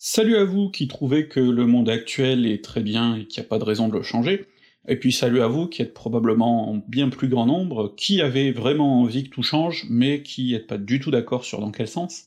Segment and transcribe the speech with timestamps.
[0.00, 3.46] Salut à vous qui trouvez que le monde actuel est très bien et qu'il n'y
[3.46, 4.46] a pas de raison de le changer,
[4.86, 8.52] et puis salut à vous qui êtes probablement en bien plus grand nombre, qui avez
[8.52, 11.88] vraiment envie que tout change, mais qui êtes pas du tout d'accord sur dans quel
[11.88, 12.26] sens.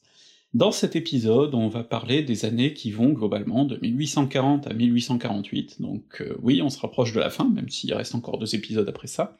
[0.53, 5.81] Dans cet épisode, on va parler des années qui vont globalement de 1840 à 1848,
[5.81, 8.89] donc euh, oui, on se rapproche de la fin, même s'il reste encore deux épisodes
[8.89, 9.37] après ça.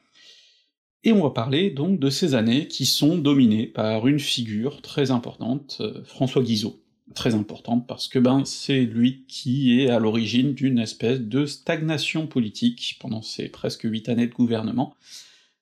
[1.04, 5.10] Et on va parler donc de ces années qui sont dominées par une figure très
[5.10, 6.81] importante, euh, François Guizot
[7.14, 12.26] très importante parce que ben c'est lui qui est à l'origine d'une espèce de stagnation
[12.26, 14.94] politique pendant ces presque huit années de gouvernement,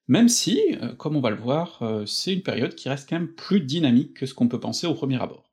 [0.09, 3.17] même si, euh, comme on va le voir, euh, c'est une période qui reste quand
[3.17, 5.51] même plus dynamique que ce qu'on peut penser au premier abord.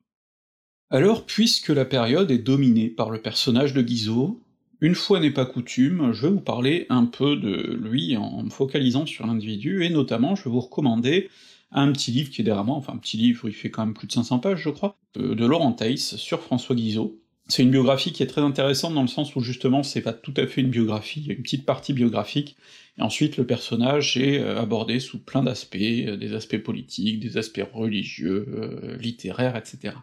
[0.90, 4.42] Alors, puisque la période est dominée par le personnage de Guizot,
[4.80, 8.50] une fois n'est pas coutume, je vais vous parler un peu de lui en me
[8.50, 11.28] focalisant sur l'individu, et notamment je vais vous recommander
[11.70, 13.94] un petit livre qui est derrière moi, enfin un petit livre, il fait quand même
[13.94, 17.18] plus de 500 pages, je crois, de Laurent Teiss sur François Guizot.
[17.48, 20.34] C'est une biographie qui est très intéressante dans le sens où justement c'est pas tout
[20.36, 22.56] à fait une biographie, il y a une petite partie biographique,
[22.98, 27.38] et ensuite le personnage est euh, abordé sous plein d'aspects, euh, des aspects politiques, des
[27.38, 29.94] aspects religieux, euh, littéraires, etc.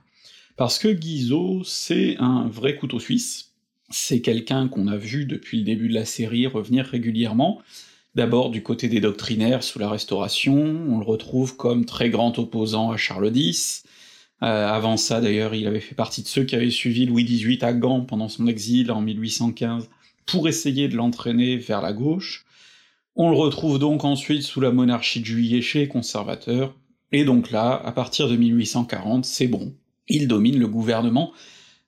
[0.56, 3.52] Parce que Guizot, c'est un vrai couteau suisse,
[3.92, 7.62] c'est quelqu'un qu'on a vu depuis le début de la série revenir régulièrement,
[8.16, 12.92] D'abord du côté des doctrinaires sous la Restauration, on le retrouve comme très grand opposant
[12.92, 13.84] à Charles X.
[14.42, 17.64] Euh, avant ça d'ailleurs, il avait fait partie de ceux qui avaient suivi Louis XVIII
[17.64, 19.90] à Gand pendant son exil en 1815
[20.26, 22.46] pour essayer de l'entraîner vers la gauche.
[23.18, 26.74] On le retrouve donc ensuite sous la monarchie de Juillet chez les conservateurs,
[27.12, 29.74] et donc là, à partir de 1840, c'est bon,
[30.08, 31.32] il domine le gouvernement,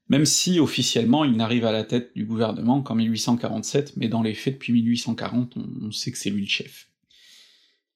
[0.10, 4.34] même si officiellement il n'arrive à la tête du gouvernement qu'en 1847, mais dans les
[4.34, 6.88] faits depuis 1840 on, sait que c'est lui le chef.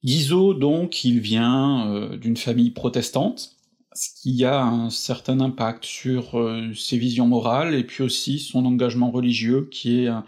[0.03, 3.55] Guizot donc il vient euh, d'une famille protestante,
[3.93, 8.65] ce qui a un certain impact sur euh, ses visions morales, et puis aussi son
[8.65, 10.25] engagement religieux, qui est un,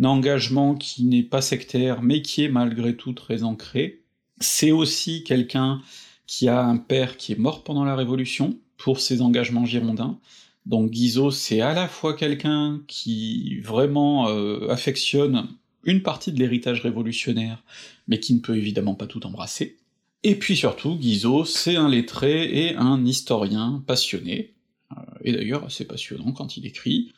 [0.00, 4.02] un engagement qui n'est pas sectaire, mais qui est malgré tout très ancré.
[4.40, 5.80] C'est aussi quelqu'un
[6.26, 10.18] qui a un père qui est mort pendant la Révolution, pour ses engagements girondins,
[10.66, 15.48] donc Guizot, c'est à la fois quelqu'un qui vraiment euh, affectionne
[15.84, 17.62] une partie de l'héritage révolutionnaire,
[18.08, 19.76] mais qui ne peut évidemment pas tout embrasser.
[20.22, 24.54] Et puis surtout, Guizot, c'est un lettré et un historien passionné,
[24.92, 27.12] euh, et d'ailleurs assez passionnant quand il écrit.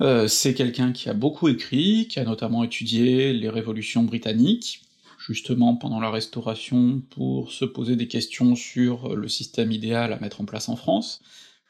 [0.00, 4.82] Euh, c'est quelqu'un qui a beaucoup écrit, qui a notamment étudié les révolutions britanniques,
[5.18, 10.40] justement pendant la Restauration, pour se poser des questions sur le système idéal à mettre
[10.40, 11.20] en place en France,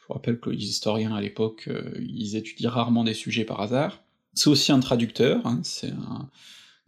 [0.08, 4.02] je rappelle que les historiens à l'époque, euh, ils étudient rarement des sujets par hasard.
[4.34, 6.30] C'est aussi un traducteur, hein, c'est un...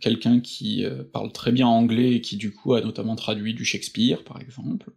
[0.01, 3.65] quelqu'un qui euh, parle très bien anglais et qui du coup a notamment traduit du
[3.65, 4.93] Shakespeare, par exemple.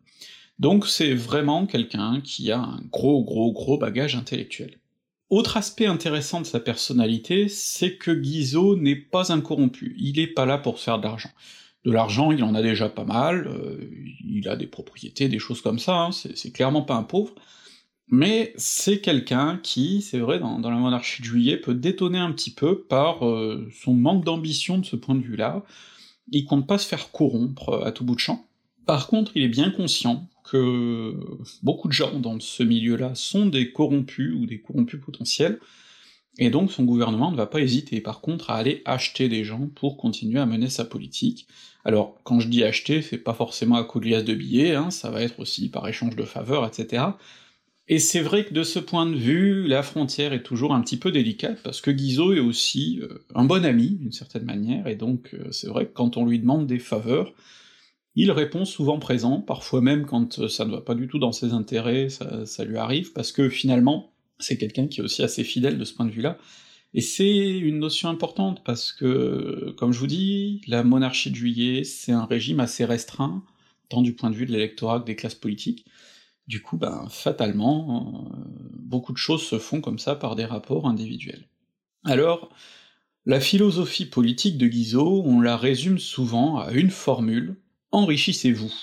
[0.60, 4.80] Donc c'est vraiment quelqu'un qui a un gros gros gros bagage intellectuel.
[5.30, 10.28] Autre aspect intéressant de sa personnalité, c'est que Guizot n'est pas un corrompu, il est
[10.28, 11.32] pas là pour faire de l'argent.
[11.86, 13.90] De l'argent, il en a déjà pas mal, euh,
[14.24, 17.34] il a des propriétés, des choses comme ça, hein, c'est clairement pas un pauvre,
[18.14, 22.52] mais c'est quelqu'un qui, c'est vrai, dans, la monarchie de juillet, peut détonner un petit
[22.52, 25.64] peu par euh, son manque d'ambition de ce point de vue-là,
[26.32, 28.46] il compte pas se faire corrompre euh, à tout bout de champ.
[28.86, 31.16] Par contre, il est bien conscient que
[31.64, 35.60] beaucoup de gens dans ce milieu-là sont des corrompus ou des corrompus potentiels,
[36.38, 39.70] et donc son gouvernement ne va pas hésiter par contre à aller acheter des gens
[39.74, 41.48] pour continuer à mener sa politique.
[41.84, 44.92] Alors, quand je dis acheter, c'est pas forcément à coup de liasse de billets, hein,
[44.92, 47.06] ça va être aussi par échange de faveurs, etc.,
[47.88, 50.98] et c'est vrai que de ce point de vue, la frontière est toujours un petit
[50.98, 54.96] peu délicate, parce que Guizot est aussi euh, un bon ami, d'une certaine manière, et
[54.96, 57.34] donc euh, c'est vrai que quand on lui demande des faveurs,
[58.16, 61.34] il répond souvent présent, parfois même quand euh, ça ne va pas du tout dans
[61.34, 65.44] ses intérêts, ça, ça lui arrive, parce que finalement, c'est quelqu'un qui est aussi assez
[65.44, 66.38] fidèle de ce point de vue-là,
[66.94, 71.84] et c'est une notion importante, parce que, comme je vous dis, la monarchie de juillet,
[71.84, 73.44] c'est un régime assez restreint,
[73.90, 75.86] tant du point de vue de l'électorat que des classes politiques,
[76.48, 78.38] du coup, ben, fatalement, euh,
[78.80, 81.48] beaucoup de choses se font comme ça par des rapports individuels.
[82.04, 82.50] Alors,
[83.26, 87.56] la philosophie politique de Guizot, on la résume souvent à une formule,
[87.92, 88.74] enrichissez-vous.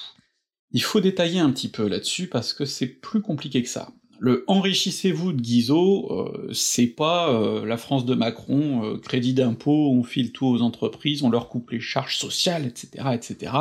[0.73, 3.93] Il faut détailler un petit peu là-dessus parce que c'est plus compliqué que ça.
[4.19, 10.03] Le enrichissez-vous de Guizot, euh, c'est pas euh, la France de Macron, crédit d'impôt, on
[10.03, 13.53] file tout aux entreprises, on leur coupe les charges sociales, etc., etc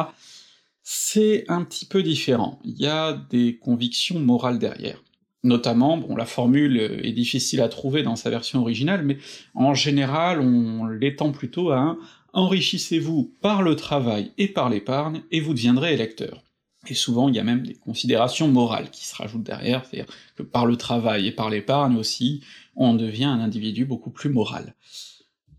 [0.91, 2.59] c'est un petit peu différent.
[2.63, 5.03] Il y a des convictions morales derrière.
[5.43, 9.19] Notamment, bon, la formule est difficile à trouver dans sa version originale, mais
[9.53, 11.95] en général, on l'étend plutôt à
[12.33, 16.41] enrichissez-vous par le travail et par l'épargne, et vous deviendrez électeur.
[16.87, 20.43] et souvent il y a même des considérations morales qui se rajoutent derrière, c'est-à-dire que
[20.43, 22.41] par le travail et par l'épargne aussi,
[22.75, 24.73] on devient un individu beaucoup plus moral.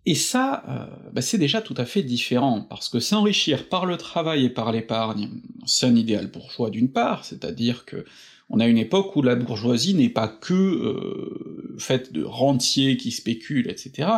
[0.07, 3.97] Et ça, euh, bah c'est déjà tout à fait différent, parce que s'enrichir par le
[3.97, 5.29] travail et par l'épargne,
[5.67, 8.05] c'est un idéal bourgeois d'une part, c'est-à-dire que
[8.49, 13.13] on a une époque où la bourgeoisie n'est pas que euh, faite de rentiers qui
[13.13, 14.09] spéculent, etc.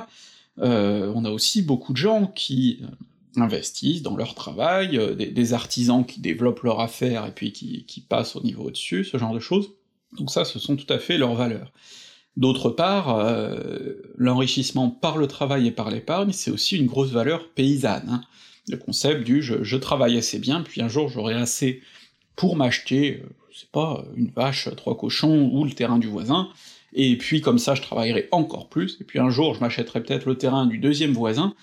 [0.58, 2.81] Euh, on a aussi beaucoup de gens qui
[3.37, 8.00] investissent dans leur travail, des, des, artisans qui développent leur affaire et puis qui, qui
[8.00, 9.70] passent au niveau au-dessus, ce genre de choses.
[10.19, 11.73] Donc ça, ce sont tout à fait leurs valeurs.
[12.37, 17.50] D'autre part, euh, l'enrichissement par le travail et par l'épargne, c'est aussi une grosse valeur
[17.50, 18.08] paysanne.
[18.08, 18.23] Hein.
[18.69, 21.82] Le concept du je, travaille assez bien, puis un jour j'aurai assez
[22.37, 26.49] pour m'acheter, je sais pas, une vache, trois cochons ou le terrain du voisin,
[26.94, 30.26] et puis comme ça je travaillerai encore plus, et puis un jour je m'achèterai peut-être
[30.26, 31.55] le terrain du deuxième voisin,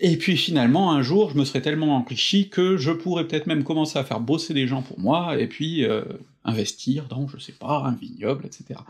[0.00, 3.64] et puis finalement, un jour, je me serais tellement enrichi que je pourrais peut-être même
[3.64, 6.02] commencer à faire bosser des gens pour moi, et puis euh,
[6.44, 8.80] investir dans, je sais pas, un vignoble, etc.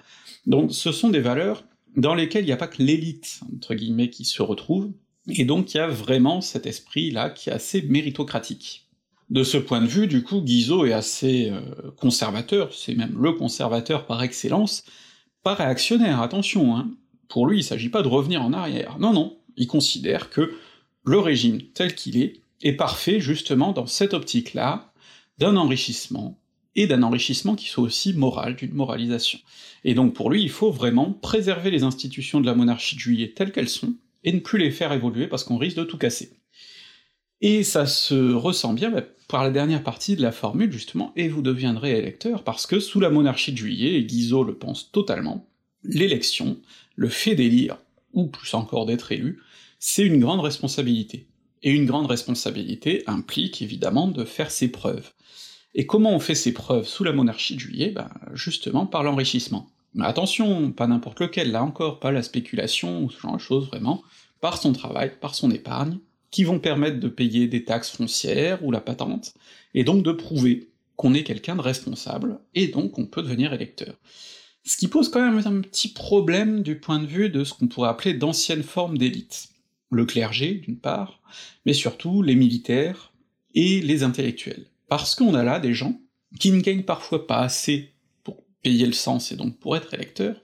[0.47, 1.64] Donc ce sont des valeurs
[1.97, 4.91] dans lesquelles il n'y a pas que l'élite, entre guillemets, qui se retrouve,
[5.29, 8.87] et donc il y a vraiment cet esprit-là qui est assez méritocratique.
[9.29, 13.32] De ce point de vue, du coup, Guizot est assez euh, conservateur, c'est même le
[13.32, 14.85] conservateur par excellence,
[15.43, 16.91] pas réactionnaire, attention, hein.
[17.29, 20.53] Pour lui, il s'agit pas de revenir en arrière, non, non, il considère que
[21.05, 24.93] le régime tel qu'il est est parfait justement dans cette optique-là,
[25.38, 26.40] d'un enrichissement,
[26.76, 29.38] et d'un enrichissement qui soit aussi moral, d'une moralisation.
[29.84, 33.32] Et donc pour lui, il faut vraiment préserver les institutions de la monarchie de juillet
[33.34, 33.94] telles qu'elles sont,
[34.25, 36.32] et ne plus les faire évoluer parce qu'on risque de tout casser.
[37.40, 41.28] Et ça se ressent bien bah, par la dernière partie de la formule, justement, et
[41.28, 45.49] vous deviendrez électeur, parce que sous la monarchie de juillet, et Guizot le pense totalement,
[45.82, 46.58] l'élection,
[46.96, 47.78] le fait d'élire,
[48.12, 49.40] ou plus encore d'être élu,
[49.78, 51.28] c'est une grande responsabilité.
[51.62, 55.12] Et une grande responsabilité implique évidemment de faire ses preuves.
[55.75, 59.69] Et comment on fait ses preuves sous la monarchie de juillet Ben justement par l'enrichissement.
[59.94, 63.67] Mais attention, pas n'importe lequel, là encore, pas la spéculation ou ce genre de choses,
[63.67, 64.02] vraiment,
[64.40, 65.99] par son travail, par son épargne,
[66.31, 69.34] qui vont permettre de payer des taxes foncières ou la patente,
[69.75, 73.94] et donc de prouver qu'on est quelqu'un de responsable, et donc on peut devenir électeur.
[74.64, 77.67] Ce qui pose quand même un petit problème du point de vue de ce qu'on
[77.67, 79.49] pourrait appeler d'anciennes formes d'élite
[79.90, 81.20] le clergé, d'une part,
[81.67, 83.12] mais surtout les militaires
[83.55, 84.69] et les intellectuels.
[84.91, 86.01] Parce qu'on a là des gens
[86.41, 87.93] qui ne gagnent parfois pas assez
[88.25, 90.41] pour payer le sens et donc pour être électeurs,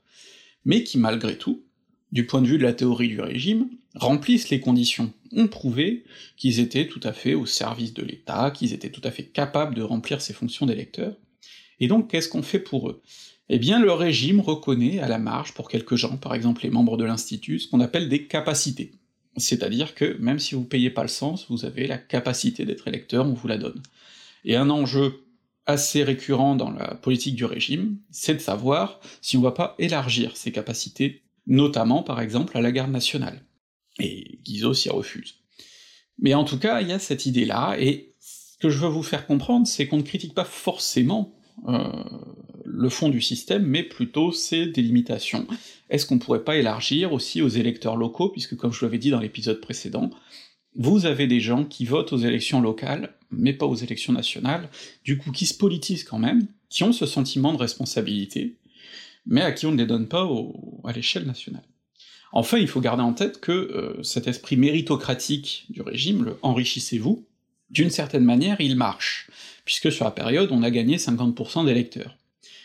[0.64, 1.64] mais qui malgré tout,
[2.12, 6.04] du point de vue de la théorie du régime, remplissent les conditions, ont prouvé
[6.36, 9.74] qu'ils étaient tout à fait au service de l'État, qu'ils étaient tout à fait capables
[9.74, 11.16] de remplir ces fonctions d'électeurs,
[11.80, 13.02] et donc qu'est-ce qu'on fait pour eux?
[13.48, 16.96] Eh bien le régime reconnaît à la marge pour quelques gens, par exemple les membres
[16.96, 18.92] de l'Institut, ce qu'on appelle des capacités,
[19.36, 23.26] c'est-à-dire que même si vous payez pas le sens, vous avez la capacité d'être électeur,
[23.26, 23.82] on vous la donne.
[24.46, 25.26] Et un enjeu
[25.66, 30.36] assez récurrent dans la politique du régime, c'est de savoir si on va pas élargir
[30.36, 33.44] ces capacités, notamment par exemple à la garde nationale.
[33.98, 35.34] Et Guizot s'y refuse.
[36.18, 39.02] Mais en tout cas, il y a cette idée-là, et ce que je veux vous
[39.02, 41.34] faire comprendre, c'est qu'on ne critique pas forcément
[41.68, 41.88] euh,
[42.64, 45.46] le fond du système, mais plutôt ses délimitations.
[45.90, 49.20] Est-ce qu'on pourrait pas élargir aussi aux électeurs locaux, puisque comme je l'avais dit dans
[49.20, 50.10] l'épisode précédent,
[50.76, 54.68] vous avez des gens qui votent aux élections locales, mais pas aux élections nationales,
[55.04, 58.56] du coup qui se politisent quand même, qui ont ce sentiment de responsabilité,
[59.26, 60.28] mais à qui on ne les donne pas
[60.84, 61.64] à l'échelle nationale.
[62.32, 67.24] Enfin, il faut garder en tête que euh, cet esprit méritocratique du régime, le enrichissez-vous,
[67.70, 69.30] d'une certaine manière, il marche,
[69.64, 72.16] puisque sur la période, on a gagné 50% d'électeurs.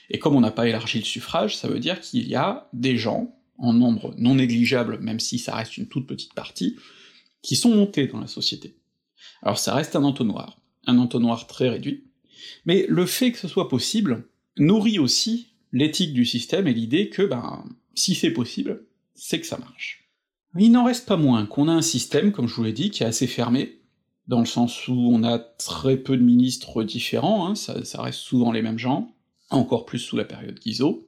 [0.09, 2.97] Et comme on n'a pas élargi le suffrage, ça veut dire qu'il y a des
[2.97, 6.75] gens, en nombre non négligeable, même si ça reste une toute petite partie,
[7.41, 8.77] qui sont montés dans la société.
[9.41, 12.05] Alors ça reste un entonnoir, un entonnoir très réduit,
[12.65, 17.23] mais le fait que ce soit possible nourrit aussi l'éthique du système et l'idée que,
[17.23, 20.09] ben, si c'est possible, c'est que ça marche.
[20.57, 23.03] Il n'en reste pas moins qu'on a un système, comme je vous l'ai dit, qui
[23.03, 23.81] est assez fermé,
[24.27, 28.19] dans le sens où on a très peu de ministres différents, hein, ça, ça reste
[28.19, 29.15] souvent les mêmes gens,
[29.49, 31.07] encore plus sous la période Guizot,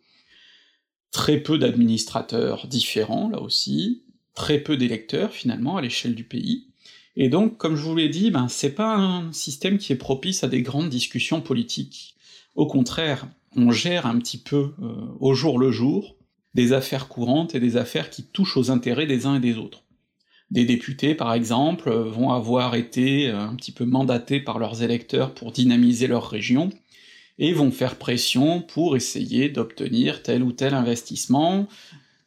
[1.11, 4.02] très peu d'administrateurs différents, là aussi,
[4.33, 6.67] très peu d'électeurs, finalement, à l'échelle du pays,
[7.15, 10.43] et donc, comme je vous l'ai dit, ben c'est pas un système qui est propice
[10.43, 12.15] à des grandes discussions politiques.
[12.55, 16.15] Au contraire, on gère un petit peu euh, au jour le jour
[16.55, 19.83] des affaires courantes et des affaires qui touchent aux intérêts des uns et des autres.
[20.51, 25.33] Des députés, par exemple, vont avoir été euh, un petit peu mandatés par leurs électeurs
[25.33, 26.71] pour dynamiser leur région,
[27.39, 31.67] et vont faire pression pour essayer d'obtenir tel ou tel investissement,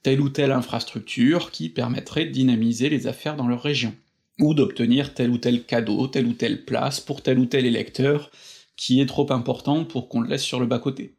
[0.06, 3.92] telle ou telle infrastructure qui permettrait de dynamiser les affaires dans leur région,
[4.38, 8.30] ou d'obtenir tel ou tel cadeau, telle ou telle place pour tel ou tel électeur
[8.76, 11.16] qui est trop important pour qu'on le laisse sur le bas-côté.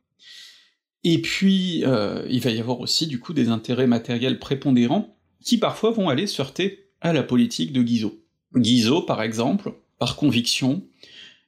[1.03, 5.57] Et puis, euh, il va y avoir aussi du coup des intérêts matériels prépondérants, qui
[5.57, 8.17] parfois vont aller se heurter à la politique de Guizot.
[8.55, 10.81] Guizot, par exemple, par conviction,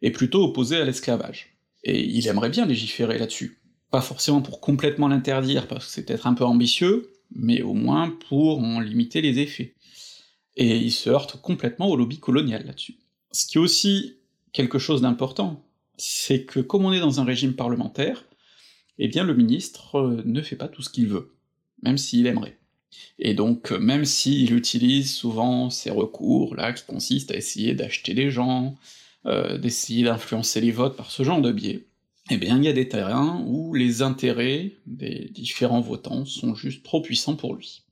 [0.02, 1.56] est plutôt opposé à l'esclavage.
[1.86, 3.62] Et il aimerait bien légiférer là-dessus.
[3.92, 8.10] Pas forcément pour complètement l'interdire, parce que c'est peut-être un peu ambitieux, mais au moins
[8.28, 9.76] pour en limiter les effets.
[10.56, 12.98] Et il se heurte complètement au lobby colonial là-dessus.
[13.32, 14.18] Ce qui est aussi
[14.52, 15.64] quelque chose d'important,
[15.98, 18.26] c'est que comme on est dans un régime parlementaire,
[18.98, 21.34] eh bien le ministre euh, ne fait pas tout ce qu'il veut,
[21.82, 22.58] même s'il aimerait.
[23.20, 28.32] Et donc, même s'il utilise souvent ces recours là qui consistent à essayer d'acheter des
[28.32, 28.76] gens,
[29.26, 31.86] euh, d'essayer d'influencer les votes par ce genre de biais,
[32.30, 36.84] eh bien il y a des terrains où les intérêts des différents votants sont juste
[36.84, 37.84] trop puissants pour lui.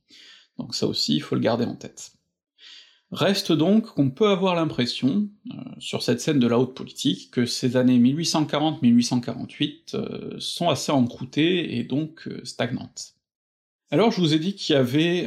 [0.58, 2.12] Donc ça aussi, il faut le garder en tête.
[3.10, 7.46] Reste donc qu'on peut avoir l'impression, euh, sur cette scène de la haute politique, que
[7.46, 13.14] ces années 1840-1848 euh, sont assez encroûtées et donc euh, stagnantes.
[13.90, 15.26] Alors je vous ai dit qu'il y avait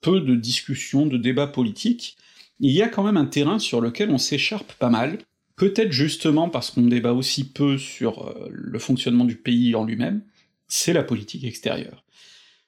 [0.00, 2.16] peu de discussions, de débats politiques,
[2.60, 5.18] il y a quand même un terrain sur lequel on s'écharpe pas mal,
[5.60, 10.22] peut-être justement parce qu'on débat aussi peu sur le fonctionnement du pays en lui-même,
[10.68, 12.02] c'est la politique extérieure.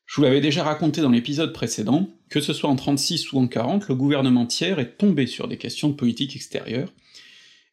[0.05, 3.47] Je vous l'avais déjà raconté dans l'épisode précédent, que ce soit en 36 ou en
[3.47, 6.93] 40, le gouvernement tiers est tombé sur des questions de politique extérieure,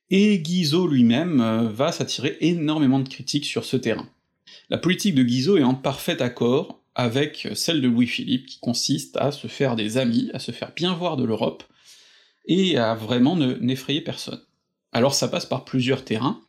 [0.09, 4.07] et Guizot lui-même euh, va s'attirer énormément de critiques sur ce terrain.
[4.69, 9.33] La politique de Guizot est en parfait accord avec celle de Louis-Philippe, qui consiste à
[9.33, 11.65] se faire des amis, à se faire bien voir de l'Europe,
[12.45, 14.39] et à vraiment n'effrayer personne.
[14.91, 16.41] Alors ça passe par plusieurs terrains,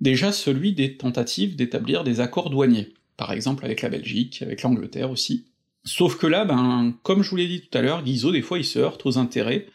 [0.00, 5.10] déjà celui des tentatives d'établir des accords douaniers par exemple avec la Belgique, avec l'Angleterre
[5.10, 5.46] aussi.
[5.84, 8.58] Sauf que là, ben, comme je vous l'ai dit tout à l'heure, Guizot, des fois,
[8.58, 9.66] il se heurte aux intérêts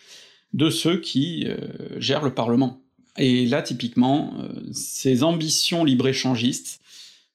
[0.54, 1.58] de ceux qui euh,
[1.98, 2.82] gèrent le Parlement.
[3.18, 6.82] Et là, typiquement, euh, ces ambitions libre-échangistes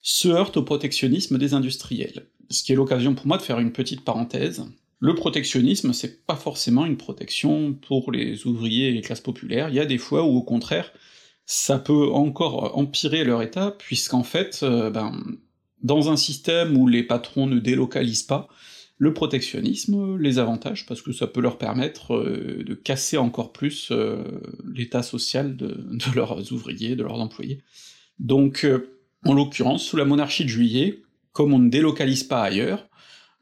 [0.03, 2.27] se heurtent au protectionnisme des industriels.
[2.51, 4.65] Ce qui est l'occasion pour moi de faire une petite parenthèse.
[4.99, 9.75] Le protectionnisme, c'est pas forcément une protection pour les ouvriers et les classes populaires, il
[9.75, 10.93] y a des fois où au contraire,
[11.45, 15.21] ça peut encore empirer leur état, puisqu'en fait, euh, ben,
[15.83, 18.49] dans un système où les patrons ne délocalisent pas,
[18.99, 23.91] le protectionnisme les avantage parce que ça peut leur permettre euh, de casser encore plus
[23.91, 24.25] euh,
[24.65, 25.85] l'état social de,
[26.15, 27.63] leurs ouvriers, de leurs employés.
[28.19, 28.67] Donc,
[29.27, 32.86] en l'occurrence, sous la monarchie de Juillet, comme on ne délocalise pas ailleurs,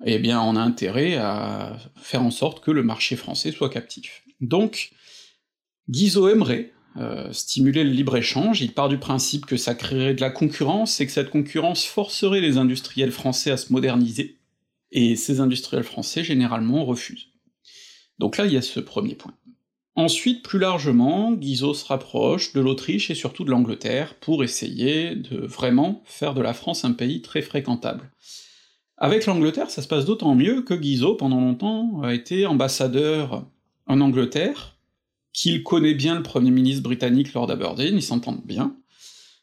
[0.04, 4.22] eh bien on a intérêt à faire en sorte que le marché français soit captif.
[4.40, 4.90] Donc,
[5.88, 10.30] Guizot aimerait euh, stimuler le libre-échange, il part du principe que ça créerait de la
[10.30, 14.38] concurrence, et que cette concurrence forcerait les industriels français à se moderniser,
[14.92, 17.28] et ces industriels français généralement refusent.
[18.20, 19.34] Donc là, il y a ce premier point.
[19.96, 25.38] Ensuite, plus largement, Guizot se rapproche de l'Autriche et surtout de l'Angleterre pour essayer de
[25.38, 28.10] vraiment faire de la France un pays très fréquentable.
[29.04, 33.44] Avec l'Angleterre, ça se passe d'autant mieux que Guizot, pendant longtemps, a été ambassadeur
[33.86, 34.78] en Angleterre,
[35.34, 38.74] qu'il connaît bien le Premier ministre britannique Lord Aberdeen, ils s'entendent bien.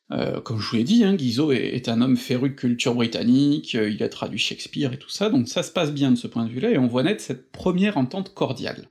[0.10, 3.76] Euh, comme je vous l'ai dit, hein, Guizot est, un homme féru de culture britannique,
[3.76, 6.26] euh, il a traduit Shakespeare et tout ça, donc ça se passe bien de ce
[6.26, 8.88] point de vue-là, et on voit naître cette première entente cordiale.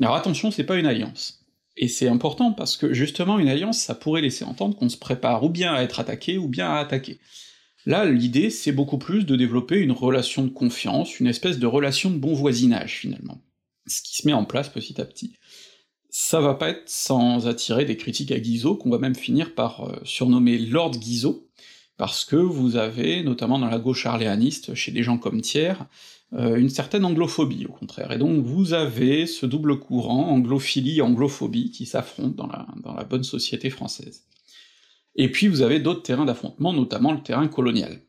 [0.00, 1.46] Alors attention, c'est pas une alliance.
[1.76, 5.44] Et c'est important parce que justement une alliance, ça pourrait laisser entendre qu'on se prépare
[5.44, 7.20] ou bien à être attaqué, ou bien à attaquer.
[7.86, 12.10] Là, l'idée, c'est beaucoup plus de développer une relation de confiance, une espèce de relation
[12.10, 13.42] de bon voisinage, finalement.
[13.86, 15.34] Ce qui se met en place petit à petit
[16.10, 19.88] ça va pas être sans attirer des critiques à Guizot, qu'on va même finir par
[19.88, 21.48] euh, surnommer Lord Guizot,
[21.96, 25.74] parce que vous avez, notamment dans la gauche arléaniste, chez des gens comme Thiers,
[26.32, 31.70] euh, une certaine anglophobie au contraire, et donc vous avez ce double courant, anglophilie, anglophobie,
[31.70, 34.24] qui s'affrontent dans la, dans la bonne société française.
[35.16, 38.00] Et puis vous avez d'autres terrains d'affrontement, notamment le terrain colonial.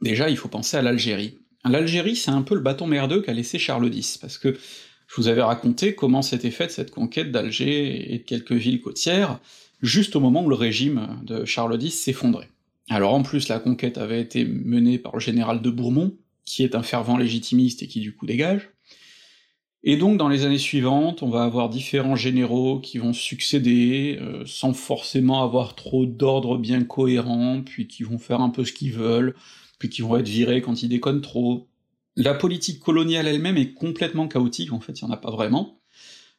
[0.00, 1.38] Déjà, il faut penser à l'Algérie.
[1.64, 4.56] L'Algérie, c'est un peu le bâton merdeux qu'a laissé Charles X, parce que
[5.06, 9.40] je vous avais raconté comment s'était faite cette conquête d'Alger et de quelques villes côtières,
[9.82, 12.50] juste au moment où le régime de Charles X s'effondrait.
[12.90, 16.74] Alors en plus, la conquête avait été menée par le général de Bourmont, qui est
[16.74, 18.70] un fervent légitimiste et qui du coup dégage,
[19.86, 24.42] et donc dans les années suivantes, on va avoir différents généraux qui vont succéder, euh,
[24.46, 28.94] sans forcément avoir trop d'ordre bien cohérent, puis qui vont faire un peu ce qu'ils
[28.94, 29.34] veulent,
[29.78, 31.68] puis qui vont être virés quand ils déconnent trop,
[32.16, 35.78] la politique coloniale elle-même est complètement chaotique, en fait, il n'y en a pas vraiment.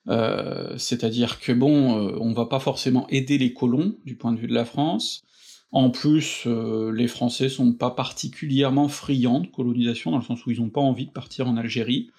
[0.08, 4.40] Euh, c'est-à-dire que bon, euh, on va pas forcément aider les colons du point de
[4.40, 5.24] vue de la France.
[5.72, 6.48] En plus,
[6.94, 10.80] les Français sont pas particulièrement friands de colonisation, dans le sens où ils ont pas
[10.80, 12.12] envie de partir en Algérie,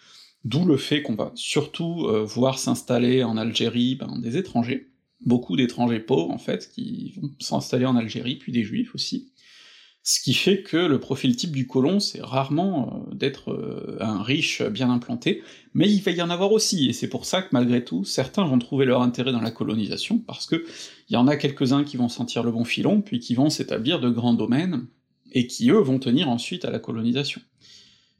[0.44, 4.90] d'où le fait qu'on va surtout voir s'installer en Algérie ben, des étrangers.
[5.20, 9.32] beaucoup d'étrangers pauvres en fait, qui vont s'installer en Algérie, puis des juifs aussi,
[10.08, 14.22] ce qui fait que le profil type du colon, c'est rarement euh, d'être euh, un
[14.22, 15.42] riche bien implanté,
[15.74, 18.44] mais il va y en avoir aussi, et c'est pour ça que malgré tout, certains
[18.44, 20.64] vont trouver leur intérêt dans la colonisation, parce que
[21.10, 23.98] il y en a quelques-uns qui vont sentir le bon filon, puis qui vont s'établir
[23.98, 24.86] de grands domaines,
[25.32, 27.40] et qui eux vont tenir ensuite à la colonisation.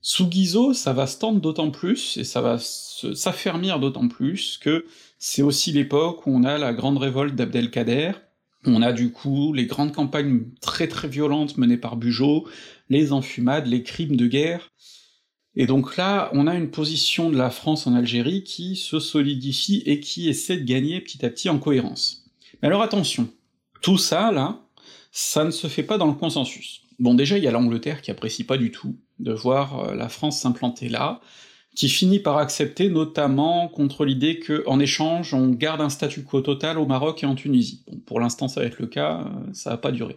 [0.08, 4.86] Sous Guizot, ça va se tendre d'autant plus, et ça va s'affermir d'autant plus, que
[5.18, 8.12] c'est aussi l'époque où on a la grande révolte d'Abdelkader,
[8.66, 12.46] on a du coup les grandes campagnes très très violentes menées par Bugeaud,
[12.88, 14.70] les enfumades, les crimes de guerre,
[15.56, 19.82] et donc là, on a une position de la France en Algérie qui se solidifie
[19.86, 22.30] et qui essaie de gagner petit à petit en cohérence.
[22.62, 23.28] Mais alors attention,
[23.82, 24.60] tout ça, là,
[25.10, 26.82] ça ne se fait pas dans le consensus.
[27.00, 30.08] Bon déjà, il y a l'Angleterre qui apprécie pas du tout de voir euh, la
[30.08, 31.20] France s'implanter là,
[31.75, 36.40] qui finit par accepter notamment contre l'idée que en échange on garde un statu quo
[36.40, 37.85] total au Maroc et en Tunisie.
[37.87, 40.16] Bon, pour l'instant ça va être le cas, euh, ça va pas durer.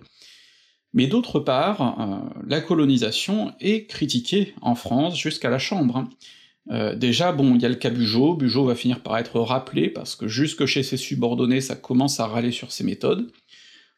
[0.93, 5.97] Mais d'autre part, euh, la colonisation est critiquée en France jusqu'à la Chambre.
[5.97, 6.09] Hein.
[6.97, 10.15] Déjà, bon, il y a le cas Bugeaud, Bugeaud va finir par être rappelé, parce
[10.15, 13.31] que jusque chez ses subordonnés, ça commence à râler sur ses méthodes.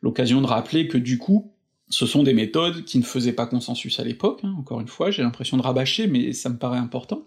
[0.02, 1.51] L'occasion de rappeler que du coup,
[1.92, 5.12] ce sont des méthodes qui ne faisaient pas consensus à l'époque, hein, encore une fois,
[5.12, 7.26] j'ai l'impression de rabâcher, mais ça me paraît important.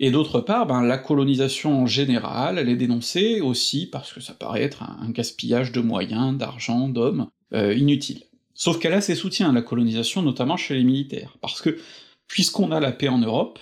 [0.00, 4.34] Et d'autre part, ben, la colonisation en général, elle est dénoncée aussi parce que ça
[4.34, 8.24] paraît être un, gaspillage de moyens, d'argent, d'hommes, euh, inutile.
[8.54, 11.78] Sauf qu'elle a ses soutiens, la colonisation, notamment chez les militaires, parce que,
[12.26, 13.58] puisqu'on a la paix en Europe,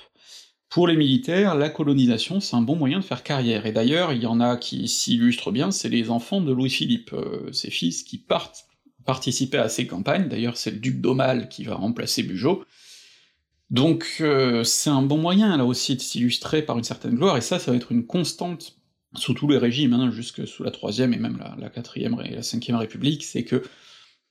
[0.70, 4.22] pour les militaires, la colonisation, c'est un bon moyen de faire carrière, et d'ailleurs, il
[4.22, 8.18] y en a qui s'illustrent bien, c'est les enfants de Louis-Philippe, euh, ses fils qui
[8.18, 8.66] partent
[9.06, 12.64] participer à ces campagnes, d'ailleurs c'est le duc d'Aumale qui va remplacer Bugeaud,
[13.70, 17.40] donc euh, c'est un bon moyen là aussi de s'illustrer par une certaine gloire, et
[17.40, 18.76] ça, ça va être une constante
[19.14, 22.42] sous tous les régimes, hein, jusque sous la troisième et même la, quatrième et la
[22.42, 23.62] cinquième république, c'est que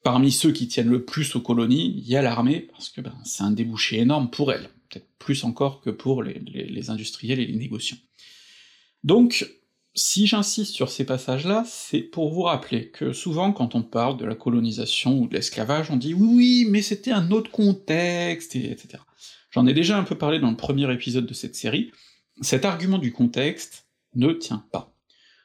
[0.04, 3.16] parmi ceux qui tiennent le plus aux colonies, il y a l'armée, parce que ben,
[3.24, 7.48] c'est un débouché énorme pour elle, peut-être plus encore que pour les, les industriels et
[7.48, 7.98] les négociants.
[9.04, 9.50] Donc,
[9.96, 14.26] si j'insiste sur ces passages-là, c'est pour vous rappeler que souvent quand on parle de
[14.26, 19.02] la colonisation ou de l'esclavage, on dit oui, oui, mais c'était un autre contexte, etc.
[19.52, 21.92] J'en ai déjà un peu parlé dans le premier épisode de cette série,
[22.42, 24.94] cet argument du contexte ne tient pas.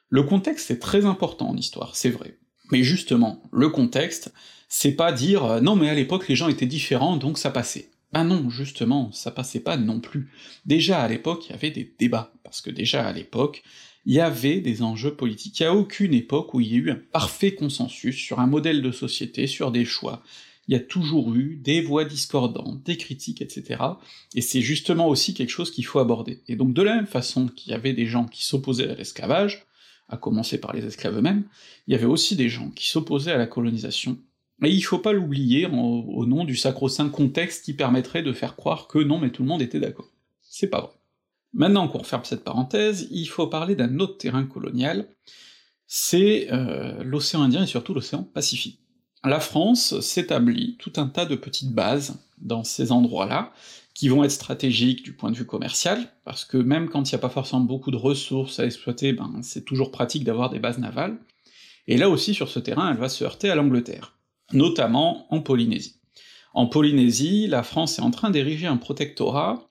[0.09, 2.37] Le contexte est très important en histoire, c'est vrai.
[2.71, 4.33] Mais justement, le contexte,
[4.67, 7.89] c'est pas dire non mais à l'époque les gens étaient différents donc ça passait.
[8.11, 10.29] Ben non, justement, ça passait pas non plus.
[10.65, 13.63] Déjà à l'époque, il y avait des débats, parce que déjà à l'époque,
[14.05, 15.59] il y avait des enjeux politiques.
[15.59, 18.47] Il n'y a aucune époque où il y a eu un parfait consensus sur un
[18.47, 20.23] modèle de société, sur des choix.
[20.67, 23.81] Il y a toujours eu des voix discordantes, des critiques, etc.
[24.35, 26.41] Et c'est justement aussi quelque chose qu'il faut aborder.
[26.47, 29.65] Et donc de la même façon qu'il y avait des gens qui s'opposaient à l'esclavage,
[30.07, 31.43] à commencer par les esclaves eux-mêmes,
[31.87, 34.17] il y avait aussi des gens qui s'opposaient à la colonisation,
[34.63, 38.87] et il faut pas l'oublier au nom du sacro-saint contexte qui permettrait de faire croire
[38.87, 40.09] que non mais tout le monde était d'accord.
[40.41, 40.91] C'est pas vrai.
[41.53, 45.09] Maintenant qu'on referme cette parenthèse, il faut parler d'un autre terrain colonial,
[45.85, 48.79] c'est euh, l'océan Indien et surtout l'océan Pacifique.
[49.23, 53.51] La France s'établit tout un tas de petites bases dans ces endroits-là,
[53.93, 57.17] qui vont être stratégiques du point de vue commercial, parce que même quand il n'y
[57.17, 60.79] a pas forcément beaucoup de ressources à exploiter, ben c'est toujours pratique d'avoir des bases
[60.79, 61.19] navales,
[61.87, 64.17] et là aussi sur ce terrain elle va se heurter à l'Angleterre,
[64.53, 65.97] notamment en Polynésie.
[66.53, 69.69] En Polynésie, la France est en train d'ériger un protectorat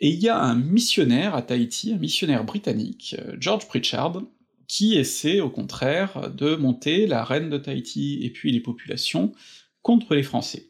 [0.00, 4.22] et il y a un missionnaire à Tahiti, un missionnaire britannique, euh, George Pritchard,
[4.66, 9.32] qui essaie au contraire de monter la reine de Tahiti et puis les populations
[9.82, 10.68] contre les Français.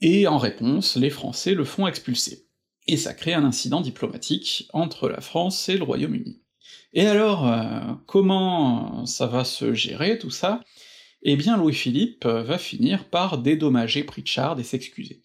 [0.00, 2.46] Et en réponse, les Français le font expulser.
[2.86, 6.40] Et ça crée un incident diplomatique entre la France et le Royaume-Uni.
[6.92, 10.62] Et alors, euh, comment ça va se gérer tout ça?
[11.22, 15.22] Eh bien Louis-Philippe va finir par dédommager Pritchard et s'excuser.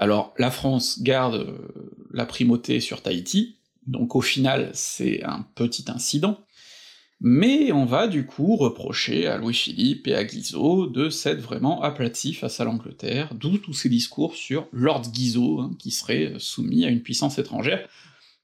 [0.00, 5.84] Alors la France garde euh, la primauté sur Tahiti, donc au final c'est un petit
[5.88, 6.40] incident,
[7.20, 12.32] mais on va du coup reprocher à Louis-Philippe et à Guizot de s'être vraiment aplatis
[12.32, 16.88] face à l'Angleterre, d'où tous ces discours sur Lord Guizot, hein, qui serait soumis à
[16.88, 17.86] une puissance étrangère,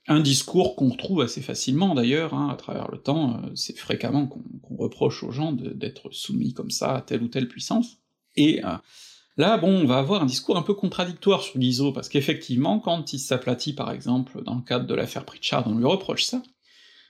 [0.09, 4.27] un discours qu'on retrouve assez facilement d'ailleurs, hein, à travers le temps, euh, c'est fréquemment
[4.27, 7.97] qu'on reproche aux gens d'être soumis comme ça à telle ou telle puissance,
[8.37, 8.77] et euh,
[9.38, 13.12] Là, bon, on va avoir un discours un peu contradictoire sur Guizot, parce qu'effectivement, quand
[13.12, 16.42] il s'aplatit par exemple dans le cadre de l'affaire Pritchard, on lui reproche ça,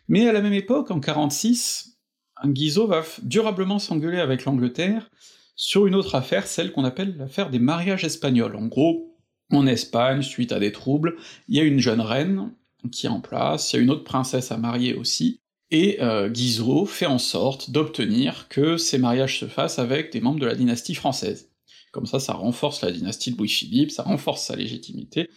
[0.08, 1.98] mais à la même époque, en 46,
[2.44, 5.10] Guizot va durablement s'engueuler avec l'Angleterre
[5.54, 8.56] sur une autre affaire, celle qu'on appelle l'affaire des mariages espagnols.
[8.56, 9.16] En gros,
[9.50, 11.16] en Espagne, suite à des troubles,
[11.48, 12.52] il y a une jeune reine
[12.90, 16.28] qui est en place, il y a une autre princesse à marier aussi, et euh,
[16.28, 20.54] Guizot fait en sorte d'obtenir que ces mariages se fassent avec des membres de la
[20.54, 21.50] dynastie française.
[21.96, 25.30] Comme ça, ça renforce la dynastie de Louis-Philippe, ça renforce sa légitimité.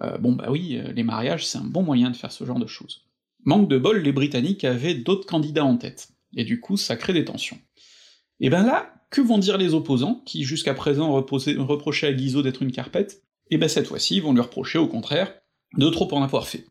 [0.00, 2.66] Euh, bon bah oui, les mariages, c'est un bon moyen de faire ce genre de
[2.66, 3.02] choses.
[3.44, 7.12] Manque de bol, les Britanniques avaient d'autres candidats en tête, et du coup ça crée
[7.12, 7.58] des tensions.
[8.40, 12.62] Et ben là, que vont dire les opposants, qui jusqu'à présent reprochaient à Guizot d'être
[12.62, 13.22] une carpette?
[13.50, 15.34] Et ben cette fois-ci, ils vont lui reprocher au contraire
[15.76, 16.64] de trop en avoir fait,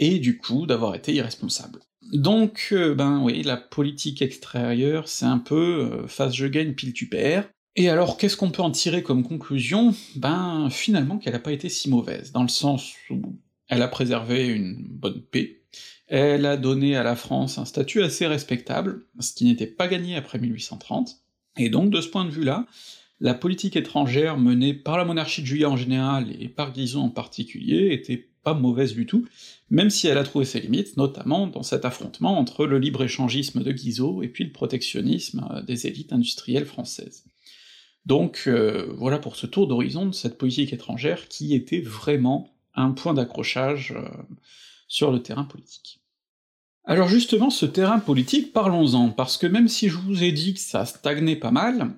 [0.00, 1.78] et du coup d'avoir été irresponsable.
[2.12, 6.92] Donc, euh, ben oui, la politique extérieure, c'est un peu euh, face je gagne, pile
[6.92, 9.94] tu perds, et alors, qu'est-ce qu'on peut en tirer comme conclusion?
[10.16, 13.20] Ben, finalement, qu'elle a pas été si mauvaise, dans le sens où
[13.68, 15.62] elle a préservé une bonne paix,
[16.08, 20.16] elle a donné à la France un statut assez respectable, ce qui n'était pas gagné
[20.16, 21.16] après 1830,
[21.58, 22.66] et donc de ce point de vue-là,
[23.20, 27.08] la politique étrangère menée par la monarchie de Juillet en général et par Guizot en
[27.08, 29.26] particulier était pas mauvaise du tout,
[29.70, 33.72] même si elle a trouvé ses limites, notamment dans cet affrontement entre le libre-échangisme de
[33.72, 37.24] Guizot et puis le protectionnisme euh, des élites industrielles françaises.
[38.06, 42.92] Donc euh, voilà pour ce tour d'horizon de cette politique étrangère qui était vraiment un
[42.92, 44.08] point d'accrochage euh,
[44.86, 46.00] sur le terrain politique.
[46.84, 50.60] Alors justement, ce terrain politique, parlons-en, parce que même si je vous ai dit que
[50.60, 51.90] ça stagnait pas mal,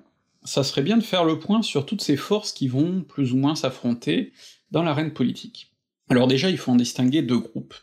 [0.43, 3.37] ça serait bien de faire le point sur toutes ces forces qui vont plus ou
[3.37, 4.33] moins s'affronter
[4.71, 5.71] dans l'arène politique.
[6.09, 7.75] Alors déjà, il faut en distinguer deux groupes.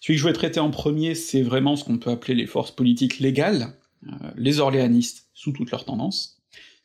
[0.00, 2.72] Celui que je vais traiter en premier, c'est vraiment ce qu'on peut appeler les forces
[2.72, 6.41] politiques légales, euh, les orléanistes sous toutes leurs tendances,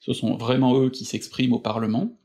[0.08, 2.18] ce sont vraiment eux qui s'expriment au Parlement,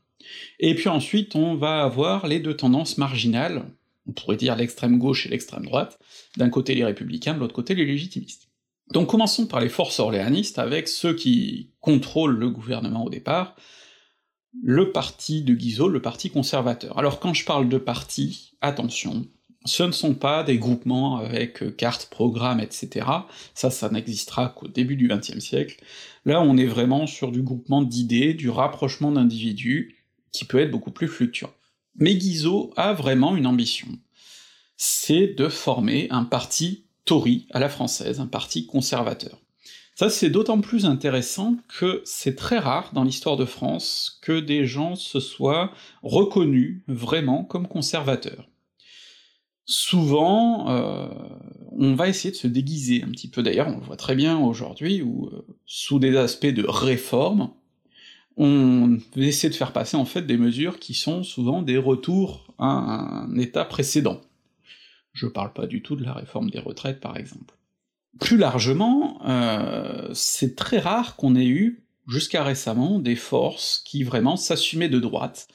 [0.59, 3.65] et puis ensuite on va avoir les deux tendances marginales,
[4.07, 5.99] on pourrait dire l'extrême gauche et l'extrême droite,
[6.37, 8.47] d'un côté les républicains, de l'autre côté les légitimistes.
[8.93, 13.55] Donc commençons par les forces orléanistes, avec ceux qui contrôlent le gouvernement au départ,
[14.61, 16.97] le parti de Guizot, le parti conservateur.
[16.97, 19.27] Alors quand je parle de parti, attention,
[19.65, 23.07] ce ne sont pas des groupements avec euh, cartes, programmes, etc.
[23.53, 25.81] Ça, ça n'existera qu'au début du XXe siècle.
[26.25, 29.95] Là, on est vraiment sur du groupement d'idées, du rapprochement d'individus,
[30.31, 31.51] qui peut être beaucoup plus fluctuant.
[31.95, 33.87] Mais Guizot a vraiment une ambition,
[34.77, 39.39] c'est de former un parti Tory à la française, un parti conservateur.
[39.95, 44.65] Ça c'est d'autant plus intéressant que c'est très rare dans l'histoire de France que des
[44.65, 45.71] gens se soient
[46.01, 48.49] reconnus vraiment comme conservateurs.
[49.65, 51.07] Souvent, euh,
[51.71, 54.37] on va essayer de se déguiser un petit peu, d'ailleurs on le voit très bien
[54.37, 57.51] aujourd'hui, où euh, sous des aspects de réforme,
[58.35, 62.65] on essaie de faire passer en fait des mesures qui sont souvent des retours à
[62.65, 64.21] un état précédent.
[65.13, 67.55] Je parle pas du tout de la réforme des retraites par exemple.
[68.19, 74.35] Plus largement, euh, c'est très rare qu'on ait eu, jusqu'à récemment, des forces qui vraiment
[74.35, 75.47] s'assumaient de droite,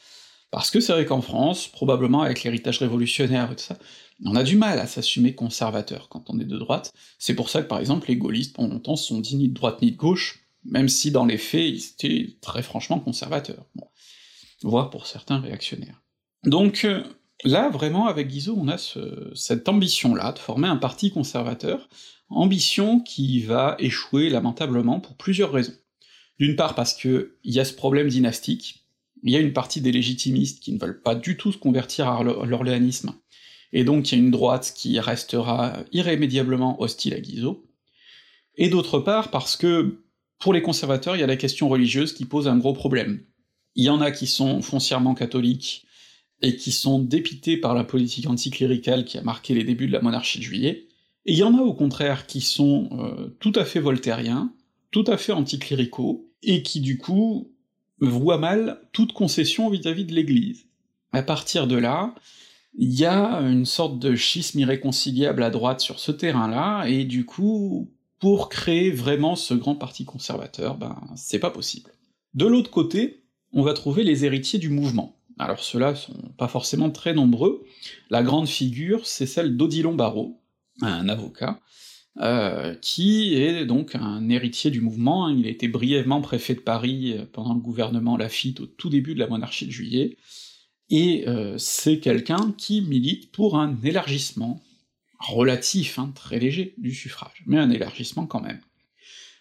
[0.50, 3.78] parce que c'est vrai qu'en France, probablement avec l'héritage révolutionnaire et tout ça,
[4.24, 7.62] on a du mal à s'assumer conservateur quand on est de droite, c'est pour ça
[7.62, 9.96] que par exemple les gaullistes pendant longtemps se sont dit ni de droite ni de
[9.96, 13.86] gauche, même si dans les faits, ils étaient très franchement conservateurs, bon.
[14.62, 16.02] voire pour certains réactionnaires.
[16.44, 17.04] Donc euh,
[17.44, 18.76] là, vraiment, avec Guizot, on a
[19.34, 21.88] cette ambition-là, de former un parti conservateur,
[22.28, 25.76] ambition qui va échouer lamentablement pour plusieurs raisons.
[26.38, 28.87] D'une part parce que il y a ce problème dynastique,
[29.22, 32.08] il y a une partie des légitimistes qui ne veulent pas du tout se convertir
[32.08, 33.14] à l'orléanisme,
[33.72, 37.66] et donc il y a une droite qui restera irrémédiablement hostile à Guizot,
[38.56, 40.02] et d'autre part parce que
[40.38, 43.24] pour les conservateurs, il y a la question religieuse qui pose un gros problème.
[43.74, 45.84] Il y en a qui sont foncièrement catholiques
[46.42, 50.00] et qui sont dépités par la politique anticléricale qui a marqué les débuts de la
[50.00, 50.86] monarchie de juillet,
[51.26, 54.52] et il y en a au contraire qui sont euh, tout à fait voltairiens,
[54.90, 57.52] tout à fait anticléricaux, et qui du coup
[58.00, 60.66] voient mal toute concession vis-à-vis -vis de l'Église.
[61.12, 62.14] À partir de là,
[62.76, 67.24] il y a une sorte de schisme irréconciliable à droite sur ce terrain-là, et du
[67.24, 71.90] coup, pour créer vraiment ce grand parti conservateur, ben c'est pas possible.
[72.34, 75.16] De l'autre côté, on va trouver les héritiers du mouvement.
[75.38, 77.64] Alors ceux-là sont pas forcément très nombreux,
[78.10, 80.40] la grande figure c'est celle d'Odilon Barrault,
[80.82, 81.60] un avocat,
[82.20, 87.12] euh, qui est donc un héritier du mouvement, il a été brièvement préfet de Paris
[87.12, 90.16] euh, pendant le gouvernement Lafitte au tout début de la monarchie de juillet,
[90.90, 94.60] et euh, c'est quelqu'un qui milite pour un élargissement
[95.20, 98.60] relatif, hein, très léger, du suffrage, mais un élargissement quand même.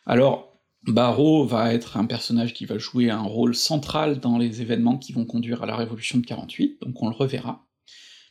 [0.06, 4.98] Alors, Barreau va être un personnage qui va jouer un rôle central dans les événements
[4.98, 7.67] qui vont conduire à la Révolution de 48, donc on le reverra.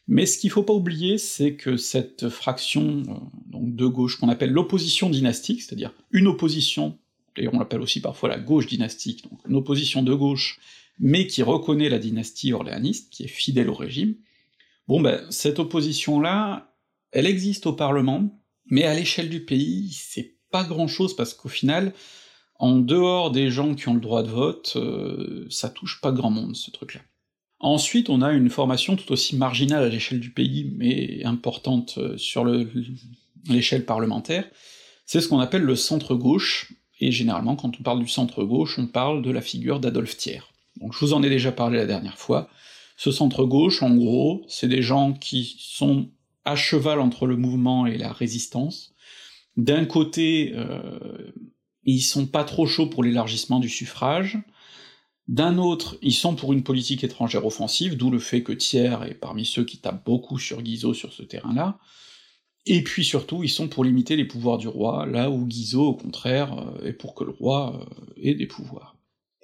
[0.08, 3.14] Mais ce qu'il faut pas oublier, c'est que cette fraction euh,
[3.46, 6.98] donc de gauche qu'on appelle l'opposition dynastique, c'est-à-dire une opposition,
[7.36, 10.60] d'ailleurs on l'appelle aussi parfois la gauche dynastique, donc une opposition de gauche,
[10.98, 14.14] mais qui reconnaît la dynastie orléaniste, qui est fidèle au régime,
[14.86, 16.72] bon ben cette opposition-là,
[17.12, 21.92] elle existe au Parlement, Mais à l'échelle du pays, c'est pas grand-chose, parce qu'au final,
[22.58, 26.30] en dehors des gens qui ont le droit de vote, euh, ça touche pas grand
[26.30, 27.00] monde, ce truc-là.
[27.58, 32.18] Ensuite, on a une formation tout aussi marginale à l'échelle du pays, mais importante euh,
[32.18, 32.44] sur
[33.48, 34.44] l'échelle parlementaire,
[35.06, 39.22] c'est ce qu'on appelle le centre-gauche, et généralement, quand on parle du centre-gauche, on parle
[39.22, 40.42] de la figure d'Adolphe Thiers.
[40.80, 42.48] Donc je vous en ai déjà parlé la dernière fois.
[42.96, 46.08] Ce centre-gauche, en gros, c'est des gens qui sont
[46.44, 48.94] à cheval entre le mouvement et la résistance.
[49.56, 51.32] D'un côté, euh,
[51.84, 54.38] ils sont pas trop chauds pour l'élargissement du suffrage,
[55.28, 59.14] d'un autre, ils sont pour une politique étrangère offensive, d'où le fait que Thiers est
[59.14, 61.78] parmi ceux qui tapent beaucoup sur Guizot sur ce terrain-là,
[62.66, 65.94] et puis surtout, ils sont pour limiter les pouvoirs du roi, là où Guizot, au
[65.94, 68.96] contraire, euh, est pour que le roi euh, ait des pouvoirs.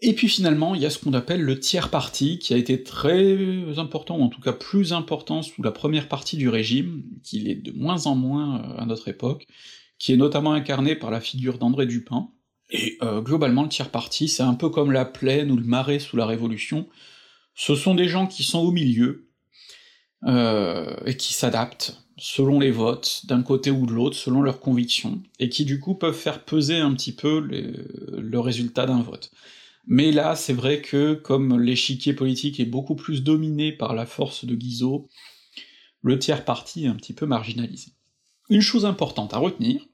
[0.05, 2.83] Et puis finalement, il y a ce qu'on appelle le tiers parti, qui a été
[2.83, 7.49] très important, ou en tout cas plus important sous la première partie du régime, qu'il
[7.49, 9.47] est de moins en moins euh, à notre époque,
[9.99, 12.29] qui est notamment incarné par la figure d'André Dupin,
[12.73, 16.17] et globalement le tiers parti, c'est un peu comme la plaine ou le marais sous
[16.17, 16.89] la Révolution,
[17.55, 19.29] ce sont des gens qui sont au milieu,
[20.27, 25.49] et qui s'adaptent, selon les votes, d'un côté ou de l'autre, selon leurs convictions, et
[25.49, 29.31] qui du coup peuvent faire peser un petit peu le résultat d'un vote.
[29.89, 34.45] Mais là, c'est vrai que, comme l'échiquier politique est beaucoup plus dominé par la force
[34.45, 35.09] de Guizot,
[36.03, 37.91] le tiers parti est un petit peu marginalisé.
[38.49, 39.85] Une chose importante à retenir,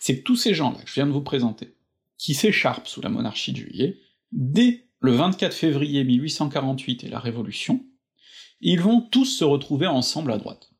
[0.00, 1.75] c'est que tous ces gens-là que je viens de vous présenter,
[2.18, 3.98] qui s'écharpent sous la monarchie de juillet,
[4.32, 7.84] dès le 24 février 1848 et la Révolution,
[8.60, 10.70] ils vont tous se retrouver ensemble à droite.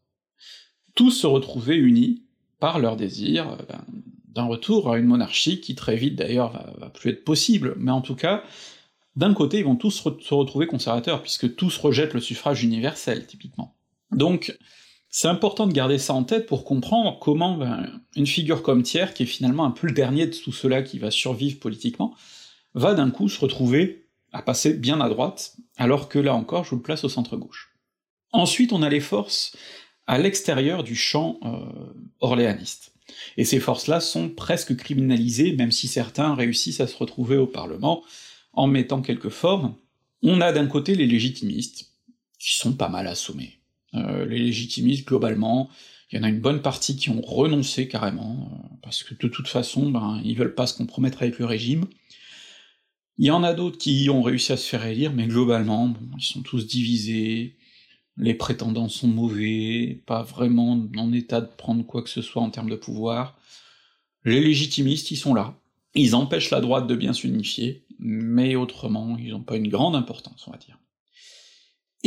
[0.95, 2.23] Tous se retrouver unis
[2.59, 3.85] par leur désir euh, ben,
[4.29, 8.03] d'un retour à une monarchie qui très vite d'ailleurs va, plus être possible, mais en
[8.03, 8.43] tout cas,
[9.15, 13.77] d'un côté ils vont tous se retrouver conservateurs, puisque tous rejettent le suffrage universel, typiquement.
[14.13, 14.57] Donc,
[15.19, 19.15] c'est important de garder ça en tête pour comprendre comment ben, une figure comme Thiers,
[19.15, 22.15] qui est finalement un peu le dernier de tout cela qui va survivre politiquement,
[22.75, 26.71] va d'un coup se retrouver à passer bien à droite, alors que là encore je
[26.71, 27.75] vous le place au centre-gauche.
[28.33, 29.57] Ensuite on a les forces
[30.07, 31.65] à l'extérieur du champ euh,
[32.21, 32.93] orléaniste.
[33.39, 38.05] Et ces forces-là sont presque criminalisées, même si certains réussissent à se retrouver au Parlement
[38.53, 39.77] en mettant quelques formes.
[40.23, 41.95] On a d'un côté les légitimistes,
[42.39, 43.56] qui sont pas mal assommés.
[43.97, 45.69] Euh, les légitimistes, globalement,
[46.11, 49.29] il y en a une bonne partie qui ont renoncé carrément, euh, parce que de
[49.29, 51.87] toute façon, ben, ils veulent pas se compromettre avec le régime.
[53.19, 56.17] Il y en a d'autres qui ont réussi à se faire élire, mais globalement, bon,
[56.19, 57.57] ils sont tous divisés,
[58.17, 62.51] les prétendants sont mauvais, pas vraiment en état de prendre quoi que ce soit en
[62.51, 63.39] termes de pouvoir.
[64.25, 65.59] Les légitimistes, ils sont là.
[65.95, 70.45] Ils empêchent la droite de bien s'unifier, mais autrement, ils n'ont pas une grande importance,
[70.47, 70.79] on va dire.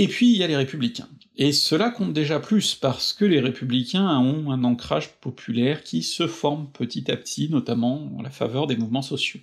[0.01, 1.09] Et puis il y a les républicains.
[1.35, 6.25] Et cela compte déjà plus, parce que les républicains ont un ancrage populaire qui se
[6.25, 9.41] forme petit à petit, notamment à la faveur des mouvements sociaux.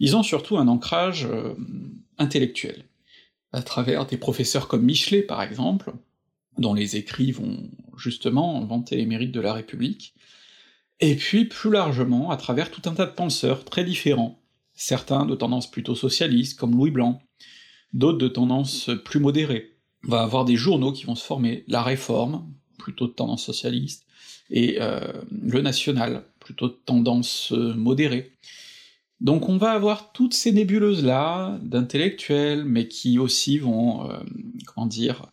[0.00, 1.54] Ils ont surtout un ancrage euh,
[2.18, 2.86] intellectuel
[3.52, 5.92] à travers des professeurs comme Michelet, par exemple,
[6.58, 10.12] dont les écrits vont justement vanter les mérites de la République,
[10.98, 14.42] et puis plus largement à travers tout un tas de penseurs très différents,
[14.74, 17.22] certains de tendance plutôt socialiste, comme Louis Blanc,
[17.92, 19.76] d'autres de tendance plus modérée.
[20.04, 22.46] On va avoir des journaux qui vont se former, La Réforme,
[22.78, 24.06] plutôt de tendance socialiste,
[24.50, 28.32] et euh, Le National, plutôt de tendance euh, modérée.
[29.20, 34.18] Donc on va avoir toutes ces nébuleuses-là, d'intellectuels, mais qui aussi vont, euh,
[34.66, 35.26] comment dire,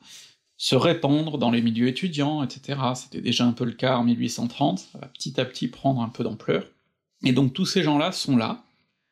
[0.57, 2.79] se répandre dans les milieux étudiants, etc.
[2.95, 6.09] C'était déjà un peu le cas en 1830, ça va petit à petit prendre un
[6.09, 6.65] peu d'ampleur.
[7.23, 8.63] Et donc tous ces gens-là sont là,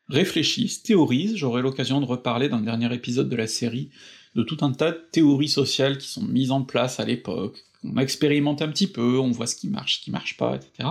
[0.10, 3.90] réfléchissent, théorisent, j'aurai l'occasion de reparler dans le dernier épisode de la série
[4.36, 7.98] de tout un tas de théories sociales qui sont mises en place à l'époque, on
[7.98, 10.90] expérimente un petit peu, on voit ce qui marche, ce qui marche pas, etc.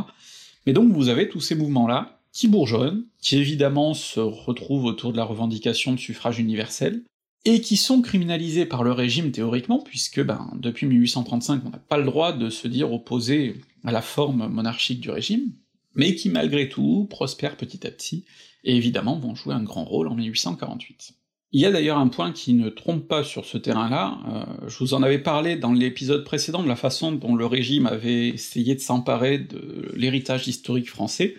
[0.66, 5.18] Mais donc vous avez tous ces mouvements-là, qui bourgeonnent, qui évidemment se retrouvent autour de
[5.18, 7.03] la revendication de suffrage universel,
[7.44, 11.98] et qui sont criminalisés par le régime théoriquement, puisque ben, depuis 1835 on n'a pas
[11.98, 15.51] le droit de se dire opposé à la forme monarchique du régime,
[15.94, 18.24] mais qui malgré tout prospèrent petit à petit,
[18.64, 21.14] et évidemment vont jouer un grand rôle en 1848.
[21.55, 24.78] Il y a d'ailleurs un point qui ne trompe pas sur ce terrain-là, euh, je
[24.78, 28.74] vous en avais parlé dans l'épisode précédent de la façon dont le régime avait essayé
[28.74, 31.37] de s'emparer de l'héritage historique français,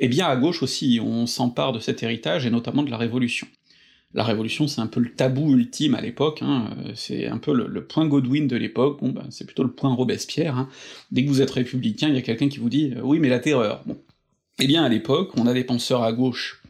[0.00, 3.46] eh bien à gauche aussi, on s'empare de cet héritage, et notamment de la Révolution.
[4.14, 7.84] La Révolution, c'est un peu le tabou ultime à l'époque, hein, c'est un peu le,
[7.84, 10.68] point Godwin de l'époque, bon ben c'est plutôt le point Robespierre, hein.
[11.10, 13.28] dès que vous êtes républicain, il y a quelqu'un qui vous dit euh, oui mais
[13.28, 13.82] la terreur.
[13.86, 14.00] Bon.
[14.60, 16.62] Eh bien à l'époque, on a des penseurs à gauche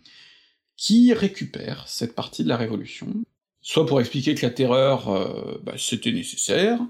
[0.76, 3.09] qui récupèrent cette partie de la Révolution,
[3.61, 6.80] soit pour expliquer que la terreur, euh, bah, c'était nécessaire,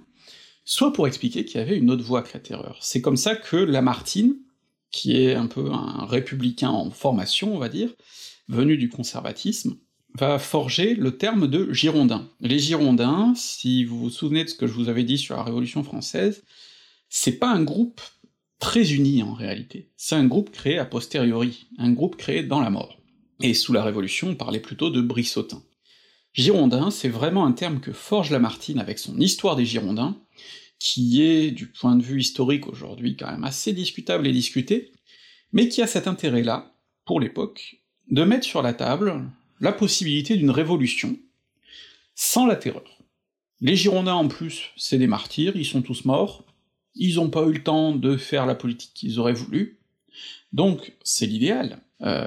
[0.65, 2.79] soit pour expliquer qu'il y avait une autre voie que la terreur.
[2.81, 4.37] C'est comme ça que Lamartine,
[4.93, 7.91] qui est un peu un républicain en formation, on va dire,
[8.49, 9.77] venu du conservatisme,
[10.17, 12.29] va forger le terme de Girondin.
[12.41, 15.43] Les Girondins, si vous vous souvenez de ce que je vous avais dit sur la
[15.43, 16.45] Révolution française,
[17.09, 18.01] c'est pas un groupe
[18.61, 22.71] très uni en réalité, c'est un groupe créé a posteriori, un groupe créé dans la
[22.71, 22.99] mort.
[23.43, 25.63] Et sous la Révolution, on parlait plutôt de Brissotins.
[26.33, 30.17] Girondin, c'est vraiment un terme que forge Lamartine avec son Histoire des Girondins,
[30.79, 34.93] qui est, du point de vue historique aujourd'hui, quand même assez discutable et discuté,
[35.53, 36.75] mais qui a cet intérêt-là,
[37.05, 39.25] pour l'époque, de mettre sur la table
[39.65, 41.17] la possibilité d'une révolution,
[42.15, 43.01] sans la terreur.
[43.63, 46.45] Les Girondins en plus, c'est des martyrs, ils sont tous morts,
[46.95, 49.81] ils ont pas eu le temps de faire la politique qu'ils auraient voulu,
[50.53, 51.79] donc c'est l'idéal.
[52.03, 52.27] Euh,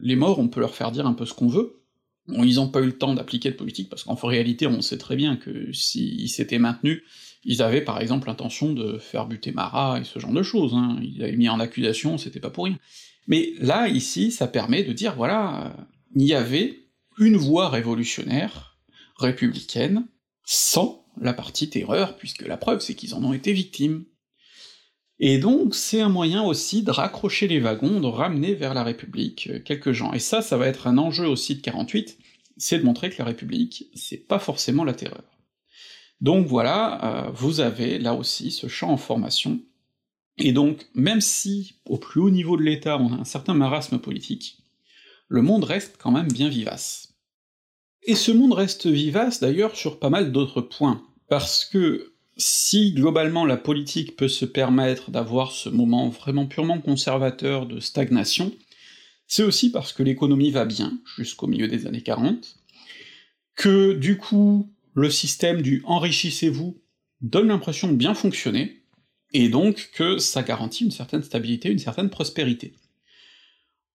[0.00, 1.82] les morts, on peut leur faire dire un peu ce qu'on veut,
[2.28, 5.16] ils ont pas eu le temps d'appliquer de politique, parce qu'en réalité, on sait très
[5.16, 7.02] bien que s'ils s'étaient maintenus,
[7.44, 10.98] ils avaient par exemple l'intention de faire buter Marat et ce genre de choses, hein.
[11.02, 12.78] ils avaient mis en accusation, c'était pas pour rien.
[13.26, 15.76] Mais là, ici, ça permet de dire, voilà,
[16.14, 16.86] il y avait
[17.18, 18.78] une voie révolutionnaire,
[19.16, 20.06] républicaine,
[20.44, 24.04] sans la partie terreur, puisque la preuve c'est qu'ils en ont été victimes.
[25.18, 29.48] Et donc c'est un moyen aussi de raccrocher les wagons, de ramener vers la République
[29.50, 30.12] euh, quelques gens.
[30.12, 32.18] Et ça, ça va être un enjeu aussi de 48,
[32.56, 35.24] c'est de montrer que la République, c'est pas forcément la terreur.
[36.20, 39.60] Donc voilà, euh, vous avez là aussi ce champ en formation,
[40.38, 43.98] et donc même si au plus haut niveau de l'État on a un certain marasme
[43.98, 44.59] politique,
[45.30, 47.14] le monde reste quand même bien vivace.
[48.02, 53.44] Et ce monde reste vivace d'ailleurs sur pas mal d'autres points, parce que si globalement
[53.44, 58.52] la politique peut se permettre d'avoir ce moment vraiment purement conservateur de stagnation,
[59.28, 62.56] c'est aussi parce que l'économie va bien, jusqu'au milieu des années 40,
[63.54, 66.82] que du coup le système du enrichissez-vous
[67.20, 68.82] donne l'impression de bien fonctionner,
[69.32, 72.74] et donc que ça garantit une certaine stabilité, une certaine prospérité.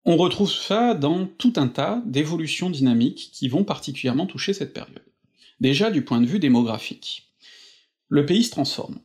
[0.04, 5.02] On retrouve ça dans tout un tas d'évolutions dynamiques qui vont particulièrement toucher cette période.
[5.60, 7.32] Déjà du point de vue démographique.
[8.08, 8.98] Le pays se transforme,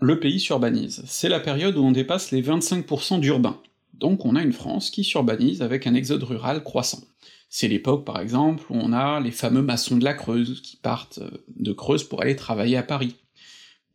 [0.00, 3.60] le pays s'urbanise, c'est la période où on dépasse les 25% d'urbains,
[4.00, 7.02] donc on a une France qui s'urbanise avec un exode rural croissant.
[7.50, 11.18] C'est l'époque, par exemple, où on a les fameux maçons de la Creuse qui partent
[11.18, 13.16] euh, de Creuse pour aller travailler à Paris.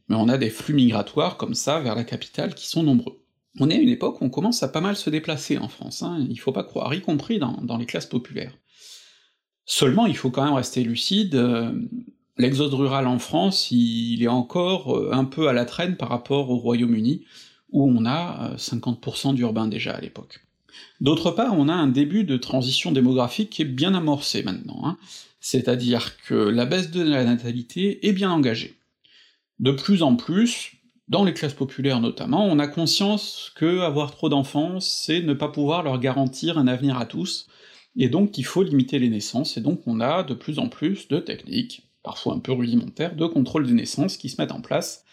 [0.07, 3.24] Mais on a des flux migratoires comme ça vers la capitale qui sont nombreux.
[3.59, 6.03] On est à une époque où on commence à pas mal se déplacer en France,
[6.03, 8.53] hein, il faut pas croire, y compris dans, les classes populaires.
[9.65, 11.71] Seulement, il faut quand même rester lucide, euh,
[12.37, 16.49] l'exode rural en France, il, est encore euh, un peu à la traîne par rapport
[16.49, 17.23] au Royaume-Uni,
[17.71, 20.45] où on a 50% d'urbains déjà à l'époque.
[21.01, 24.97] D'autre part, on a un début de transition démographique qui est bien amorcé maintenant, hein.
[25.39, 28.75] c'est-à-dire que la baisse de la natalité est bien engagée.
[29.59, 30.74] De plus en plus,
[31.07, 35.49] dans les classes populaires notamment, on a conscience que avoir trop d'enfants, c'est ne pas
[35.49, 37.47] pouvoir leur garantir un avenir à tous,
[37.95, 41.07] et donc qu'il faut limiter les naissances, et donc on a de plus en plus
[41.07, 45.05] de techniques, parfois un peu rudimentaires, de contrôle des naissances qui se mettent en place,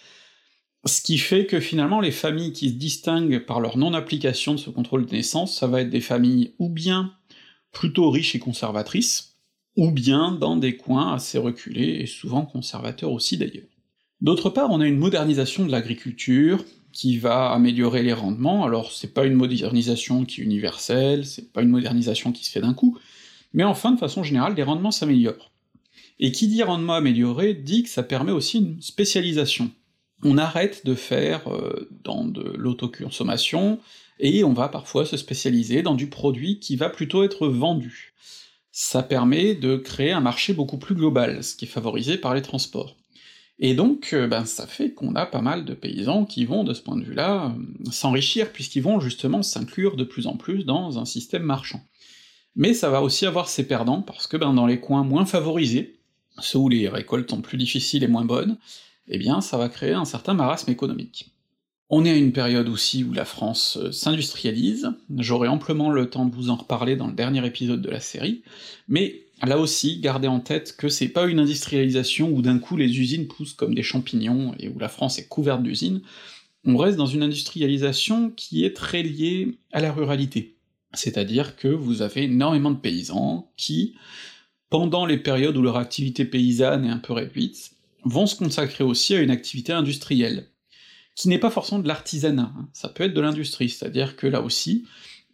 [0.85, 4.71] ce qui fait que finalement les familles qui se distinguent par leur non-application de ce
[4.71, 7.15] contrôle de naissance, ça va être des familles ou bien
[7.71, 9.39] plutôt riches et conservatrices,
[9.77, 13.72] ou bien dans des coins assez reculés, et souvent conservateurs aussi d'ailleurs.
[14.23, 19.13] D'autre part, on a une modernisation de l'agriculture, qui va améliorer les rendements, alors c'est
[19.13, 22.97] pas une modernisation qui est universelle, c'est pas une modernisation qui se fait d'un coup,
[23.53, 25.51] mais enfin, de façon générale, les rendements s'améliorent.
[26.21, 29.73] Et qui dit rendement amélioré dit que ça permet aussi une spécialisation,
[30.23, 33.81] on arrête de faire euh, dans de l'autoconsommation,
[34.21, 38.15] et on va parfois se spécialiser dans du produit qui va plutôt être vendu.
[38.71, 42.43] Ça permet de créer un marché beaucoup plus global, ce qui est favorisé par les
[42.43, 42.97] transports.
[43.65, 46.75] Et donc, euh, ben, ça fait qu'on a pas mal de paysans qui vont, de
[46.75, 50.99] ce point de vue-là, euh, s'enrichir, puisqu'ils vont justement s'inclure de plus en plus dans
[50.99, 51.81] un système marchand.
[52.57, 56.01] Mais ça va aussi avoir ses perdants, parce que ben, dans les coins moins favorisés,
[56.41, 58.59] ceux où les récoltes sont plus difficiles et moins bonnes,
[59.07, 61.31] eh bien ça va créer un certain marasme économique.
[61.89, 66.27] On est à une période aussi où la France euh, s'industrialise, j'aurai amplement le temps
[66.27, 68.43] de vous en reparler dans le dernier épisode de la série,
[68.89, 72.99] mais là aussi, gardez en tête que c'est pas une industrialisation où d'un coup les
[73.01, 76.03] usines poussent comme des champignons et où la France est couverte d'usines,
[76.65, 80.57] on reste dans une industrialisation qui est très liée à la ruralité.
[80.95, 83.95] C'est-à-dire que vous avez énormément de paysans qui,
[84.71, 87.73] pendant les périodes où leur activité paysanne est un peu réduite,
[88.05, 90.49] vont se consacrer aussi à une activité industrielle,
[91.15, 92.69] qui n'est pas forcément de l'artisanat, hein.
[92.73, 94.85] ça peut être de l'industrie, c'est-à-dire que là aussi,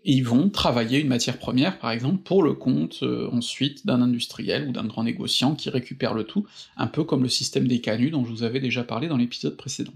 [0.04, 4.68] ils vont travailler une matière première, par exemple, pour le compte euh, ensuite d'un industriel
[4.68, 6.46] ou d'un grand négociant qui récupère le tout,
[6.76, 9.56] un peu comme le système des canuts dont je vous avais déjà parlé dans l'épisode
[9.56, 9.92] précédent.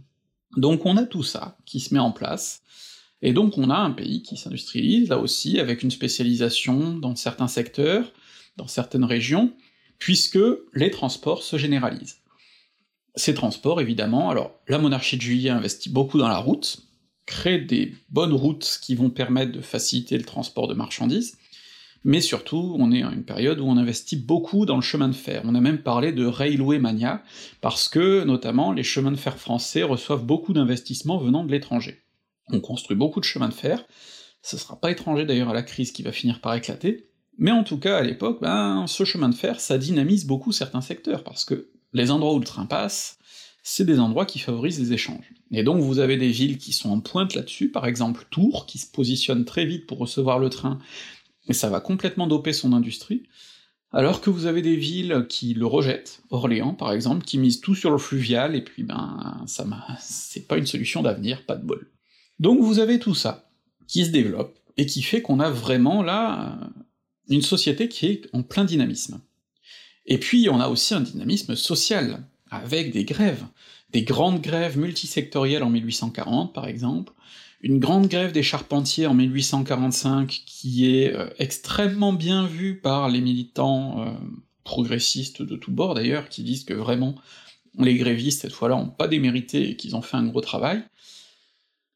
[0.57, 2.63] Donc on a tout ça qui se met en place,
[3.25, 7.49] Et donc on a un pays qui s'industrialise, là aussi, avec une spécialisation dans certains
[7.49, 8.13] secteurs,
[8.57, 9.55] dans certaines régions,
[9.99, 10.41] puisque
[10.75, 12.19] les transports se généralisent.
[13.15, 16.83] Ces transports, évidemment, alors la monarchie de Juillet investit beaucoup dans la route,
[17.27, 21.37] crée des bonnes routes qui vont permettre de faciliter le transport de marchandises,
[22.05, 25.15] mais surtout, on est à une période où on investit beaucoup dans le chemin de
[25.15, 25.43] fer.
[25.45, 27.23] On a même parlé de railway mania,
[27.61, 32.03] parce que, notamment, les chemins de fer français reçoivent beaucoup d'investissements venant de l'étranger.
[32.49, 33.85] On construit beaucoup de chemins de fer,
[34.43, 37.09] ce sera pas étranger d'ailleurs à la crise qui va finir par éclater,
[37.39, 40.81] mais en tout cas, à l'époque, ben, ce chemin de fer, ça dynamise beaucoup certains
[40.81, 43.19] secteurs, parce que les endroits où le train passe,
[43.63, 45.33] c'est des endroits qui favorisent les échanges.
[45.51, 48.79] Et donc vous avez des villes qui sont en pointe là-dessus, par exemple Tours, qui
[48.79, 50.79] se positionne très vite pour recevoir le train,
[51.49, 53.25] et ça va complètement doper son industrie,
[53.93, 57.75] alors que vous avez des villes qui le rejettent, Orléans par exemple, qui misent tout
[57.75, 59.67] sur le fluvial, et puis ben ça
[60.01, 61.91] c'est pas une solution d'avenir, pas de bol.
[62.41, 63.51] Donc vous avez tout ça,
[63.87, 66.59] qui se développe, et qui fait qu'on a vraiment là
[67.29, 69.21] une société qui est en plein dynamisme.
[70.07, 73.45] Et puis on a aussi un dynamisme social, avec des grèves,
[73.93, 77.13] des grandes grèves multisectorielles en 1840 par exemple,
[77.63, 83.21] une grande grève des charpentiers en 1845 qui est euh, extrêmement bien vue par les
[83.21, 84.13] militants euh,
[84.65, 87.15] progressistes de tous bords d'ailleurs, qui disent que vraiment
[87.79, 90.83] les grévistes cette fois-là ont pas démérité et qu'ils ont fait un gros travail,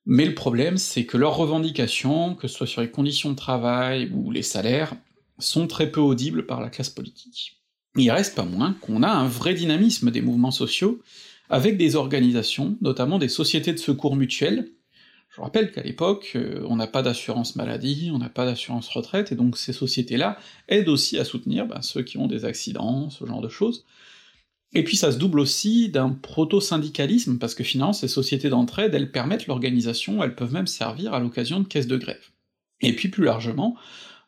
[0.06, 4.10] mais le problème c'est que leurs revendications, que ce soit sur les conditions de travail
[4.14, 4.94] ou les salaires,
[5.38, 7.55] sont très peu audibles par la classe politique.
[7.96, 11.00] Il reste pas moins qu'on a un vrai dynamisme des mouvements sociaux,
[11.48, 14.70] avec des organisations, notamment des sociétés de secours mutuels.
[15.34, 19.32] Je rappelle qu'à l'époque, euh, on n'a pas d'assurance maladie, on n'a pas d'assurance retraite,
[19.32, 20.38] et donc ces sociétés-là
[20.68, 23.84] aident aussi à soutenir ben, ceux qui ont des accidents, ce genre de choses.
[24.72, 29.12] Et puis ça se double aussi d'un proto-syndicalisme, parce que finalement ces sociétés d'entraide, elles
[29.12, 32.30] permettent l'organisation, elles peuvent même servir à l'occasion de caisses de grève.
[32.80, 33.76] Et puis plus largement,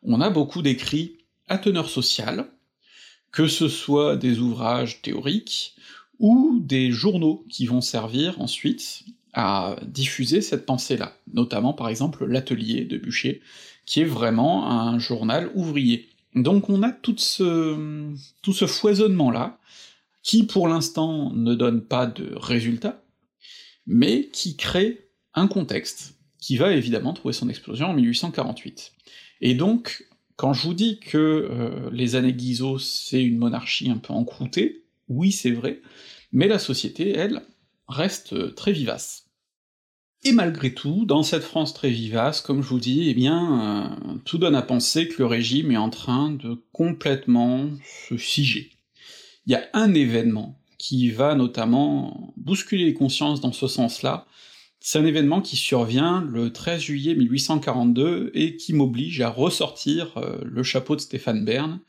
[0.02, 2.50] on a beaucoup d'écrits à teneur sociale,
[3.32, 5.74] que ce soit des ouvrages théoriques,
[6.18, 9.04] ou des journaux qui vont servir ensuite
[9.34, 13.40] à diffuser cette pensée-là, notamment par exemple l'Atelier de Bûcher,
[13.86, 16.08] qui est vraiment un journal ouvrier.
[16.34, 18.12] Donc on a tout ce,
[18.42, 19.58] tout ce foisonnement-là,
[20.22, 23.02] qui pour l'instant ne donne pas de résultats,
[23.86, 28.92] mais qui crée un contexte qui va évidemment trouver son explosion en 1848.
[29.40, 30.07] Et donc,
[30.38, 34.84] quand je vous dis que euh, les années Guizot, c'est une monarchie un peu encroûtée,
[35.08, 35.82] oui c'est vrai,
[36.32, 37.42] mais la société, elle,
[37.88, 39.26] reste euh, très vivace.
[40.22, 44.18] Et malgré tout, dans cette France très vivace, comme je vous dis, eh bien, euh,
[44.24, 47.68] tout donne à penser que le régime est en train de complètement
[48.08, 48.70] se figer.
[49.46, 54.26] Il y a un événement qui va notamment bousculer les consciences dans ce sens-là,
[54.80, 60.38] c'est un événement qui survient le 13 juillet 1842 et qui m'oblige à ressortir euh,
[60.44, 61.80] le chapeau de Stéphane Bern,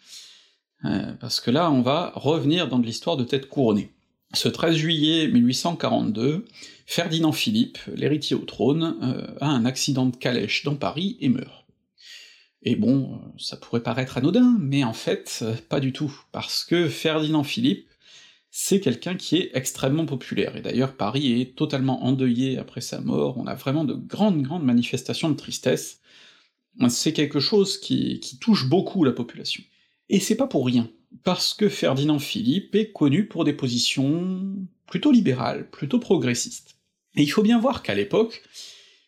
[0.85, 3.91] euh, parce que là on va revenir dans de l'histoire de tête couronnée.
[4.33, 6.45] Ce 13 juillet 1842,
[6.85, 11.65] Ferdinand Philippe, l'héritier au trône, euh, a un accident de calèche dans Paris et meurt.
[12.61, 17.43] Et bon, ça pourrait paraître anodin, mais en fait, pas du tout, parce que Ferdinand
[17.43, 17.88] Philippe
[18.61, 23.37] c'est quelqu'un qui est extrêmement populaire, et d'ailleurs Paris est totalement endeuillé après sa mort,
[23.37, 26.01] on a vraiment de grandes grandes manifestations de tristesse,
[26.89, 29.63] c'est quelque chose qui, touche beaucoup la population.
[30.09, 30.91] Et c'est pas pour rien,
[31.23, 34.53] parce que Ferdinand Philippe est connu pour des positions
[34.87, 36.75] plutôt libérales, plutôt progressistes.
[37.15, 38.43] Et il faut bien voir qu'à l'époque,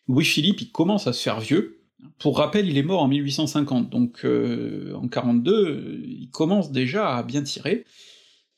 [0.08, 1.82] Louis-Philippe il commence à se faire vieux,
[2.18, 7.22] pour rappel, il est mort en 1850, donc euh, en 42, il commence déjà à
[7.22, 7.84] bien tirer,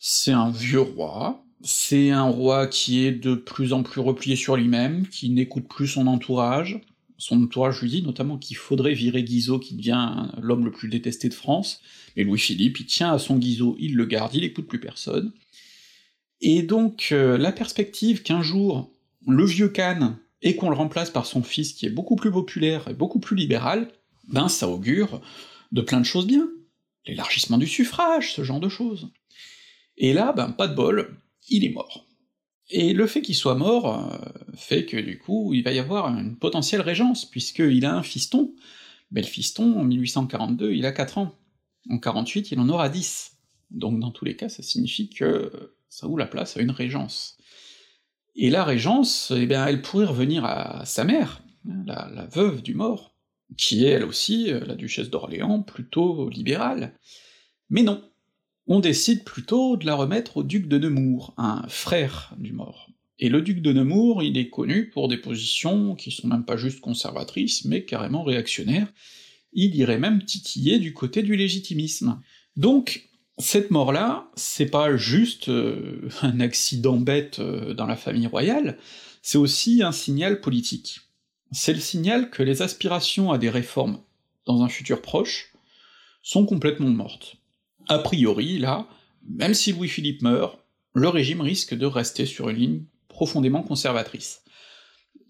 [0.07, 4.55] c'est un vieux roi, c'est un roi qui est de plus en plus replié sur
[4.55, 6.79] lui-même, qui n'écoute plus son entourage,
[7.17, 11.31] son entourage lui dit notamment qu'il faudrait virer Guizot, qui devient l'homme le plus détesté
[11.31, 11.81] de France,
[12.17, 15.33] et Louis-Philippe, il tient à son Guizot, il le garde, il écoute plus personne.
[16.43, 18.91] Et donc, euh, la perspective qu'un jour,
[19.27, 22.89] le vieux Cannes, et qu'on le remplace par son fils qui est beaucoup plus populaire
[22.89, 23.91] et beaucoup plus libéral,
[24.29, 25.23] ben ça augure
[25.73, 26.47] de plein de choses bien.
[27.07, 29.09] L'élargissement du suffrage, ce genre de choses.
[29.97, 31.17] Et là, ben pas de bol,
[31.49, 32.07] il est mort.
[32.71, 34.19] Et le fait qu'il soit mort euh,
[34.57, 38.55] fait que du coup, il va y avoir une potentielle régence, puisqu'il a un fiston,
[39.11, 41.39] mais fiston, en 1842, il a 4 ans.
[41.91, 43.33] En 48, il en aura 10.
[43.71, 47.37] Donc dans tous les cas, ça signifie que ça ouvre la place à une régence.
[48.35, 52.63] Et la régence, eh bien, elle pourrait revenir à sa mère, hein, la, la veuve
[52.63, 53.15] du mort,
[53.57, 56.99] qui est elle aussi, euh, la duchesse d'Orléans, plutôt libérale.
[57.71, 58.03] Mais non,
[58.67, 62.89] on décide plutôt de la remettre au duc de Nemours, un frère du mort.
[63.19, 66.57] Et le duc de Nemours, il est connu pour des positions qui sont même pas
[66.57, 68.93] juste conservatrices, mais carrément réactionnaires,
[69.53, 72.21] il irait même titiller du côté du légitimisme.
[72.57, 73.09] Donc,
[73.39, 78.79] cette mort-là, c'est pas juste euh, un accident bête euh, dans la famille royale,
[79.23, 81.01] c'est aussi un signal politique.
[81.53, 84.01] C'est le signal que les aspirations à des réformes
[84.47, 85.53] dans un futur proche
[86.23, 87.37] sont complètement mortes.
[87.89, 88.87] A priori, là,
[89.29, 90.59] même si Louis-Philippe meurt,
[90.95, 94.43] le régime risque de rester sur une ligne profondément conservatrice.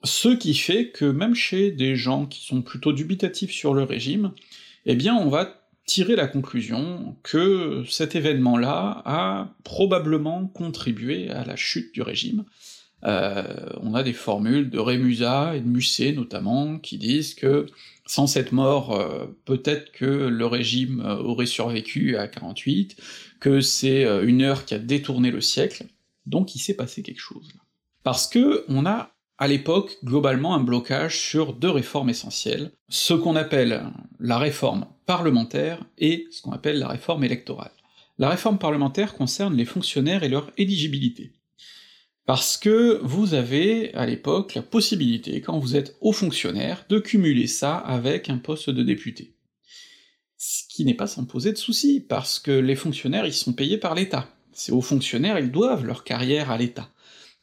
[0.05, 4.32] Ce qui fait que même chez des gens qui sont plutôt dubitatifs sur le régime,
[4.84, 11.57] eh bien on va tirer la conclusion que cet événement-là a probablement contribué à la
[11.57, 12.44] chute du régime.
[13.07, 13.42] Euh,
[13.82, 17.66] on a des formules de Rémusat et de Musset notamment qui disent que
[18.07, 22.96] sans cette mort, euh, peut-être que le régime euh, aurait survécu à 48,
[23.40, 25.84] que c'est une heure qui a détourné le siècle,
[26.24, 27.48] donc il s'est passé quelque chose.
[28.02, 33.36] Parce que on a à l'époque globalement un blocage sur deux réformes essentielles, ce qu'on
[33.36, 33.82] appelle
[34.20, 37.72] la réforme parlementaire et ce qu'on appelle la réforme électorale.
[38.16, 41.32] La réforme parlementaire concerne les fonctionnaires et leur éligibilité.
[42.26, 47.46] Parce que vous avez, à l'époque, la possibilité, quand vous êtes haut fonctionnaire, de cumuler
[47.46, 49.34] ça avec un poste de député.
[50.38, 53.78] Ce qui n'est pas sans poser de soucis, parce que les fonctionnaires, ils sont payés
[53.78, 54.28] par l'État.
[54.52, 56.90] Ces hauts fonctionnaires, ils doivent leur carrière à l'État.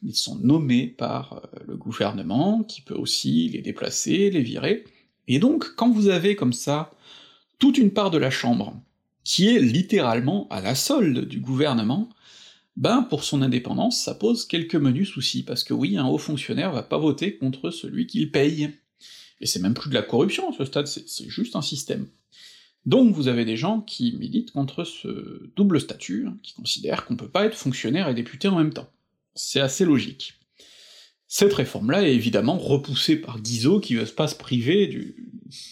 [0.02, 4.84] Ils sont nommés par euh, le gouvernement, qui peut aussi les déplacer, les virer,
[5.28, 6.92] et donc quand vous avez comme ça
[7.58, 8.74] toute une part de la Chambre,
[9.24, 12.08] qui est littéralement à la solde du gouvernement,
[12.76, 16.72] ben pour son indépendance, ça pose quelques menus soucis, parce que oui, un haut fonctionnaire
[16.72, 18.70] va pas voter contre celui qu'il paye.
[19.40, 22.06] Et c'est même plus de la corruption à ce stade, c'est juste un système.
[22.86, 27.16] Donc vous avez des gens qui militent contre ce double statut, hein, qui considèrent qu'on
[27.16, 28.90] peut pas être fonctionnaire et député en même temps.
[29.34, 30.34] C'est assez logique.
[31.28, 34.86] Cette réforme-là est évidemment repoussée par Guizot qui veut pas se priver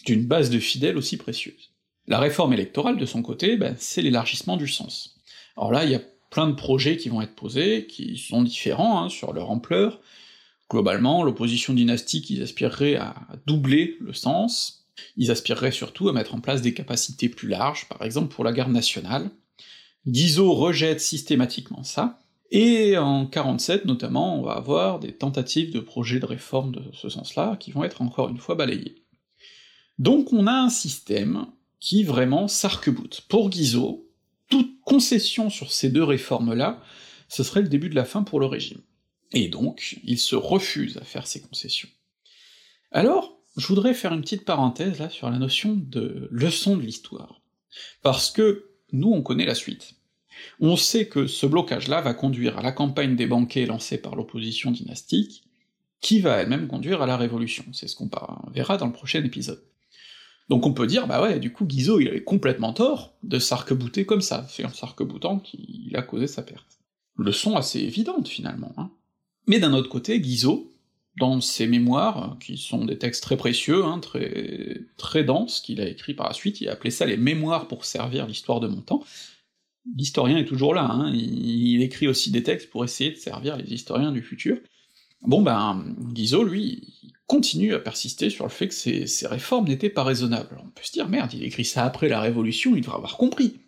[0.07, 1.71] d'une base de fidèles aussi précieuse.
[2.07, 5.21] La réforme électorale, de son côté, ben, c'est l'élargissement du sens.
[5.57, 9.03] Alors là, il y a plein de projets qui vont être posés, qui sont différents
[9.03, 10.01] hein, sur leur ampleur.
[10.71, 13.15] Globalement, l'opposition dynastique, ils aspireraient à
[13.47, 18.03] doubler le sens, ils aspireraient surtout à mettre en place des capacités plus larges, par
[18.03, 19.31] exemple pour la garde nationale.
[20.07, 22.21] Guizot rejette systématiquement ça,
[22.53, 27.09] et en 47 notamment, on va avoir des tentatives de projets de réforme de ce
[27.09, 29.05] sens-là, qui vont être encore une fois balayées.
[29.99, 31.47] Donc on a un système
[31.81, 33.23] qui vraiment s'arc-boute.
[33.29, 34.07] Pour Guizot,
[34.51, 36.83] toute concession sur ces deux réformes-là,
[37.29, 38.83] ce serait le début de la fin pour le régime.
[39.33, 41.89] Et donc, il se refuse à faire ces concessions.
[42.91, 47.41] Alors, je voudrais faire une petite parenthèse là sur la notion de leçon de l'histoire.
[48.03, 49.95] Parce que nous, on connaît la suite.
[50.59, 54.71] On sait que ce blocage-là va conduire à la campagne des banquets lancée par l'opposition
[54.71, 55.45] dynastique,
[56.01, 58.11] qui va elle-même conduire à la révolution, c'est ce qu'on
[58.53, 59.63] verra dans le prochain épisode.
[60.51, 64.05] Donc on peut dire, bah ouais, du coup Guizot il avait complètement tort de s'arc-bouter
[64.05, 66.81] comme ça, c'est en s'arc-boutant qu'il a causé sa perte.
[67.17, 68.73] Leçon assez évidente finalement.
[68.77, 68.91] Hein.
[69.47, 70.73] Mais d'un autre côté, Guizot,
[71.19, 75.89] dans ses mémoires, qui sont des textes très précieux, hein, très, très denses, qu'il a
[75.89, 78.81] écrit par la suite, il a appelé ça les mémoires pour servir l'histoire de mon
[78.81, 79.05] temps,
[79.97, 83.73] l'historien est toujours là, hein, il, écrit aussi des textes pour essayer de servir les
[83.73, 84.59] historiens du futur.
[85.23, 90.03] Bon ben, Guizot, lui, continue à persister sur le fait que ces, réformes n'étaient pas
[90.03, 90.59] raisonnables.
[90.59, 93.61] On peut se dire, merde, il écrit ça après la Révolution, il devrait avoir compris.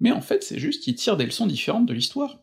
[0.00, 2.40] Mais en fait, c'est juste qu'il tire des leçons différentes de l'histoire.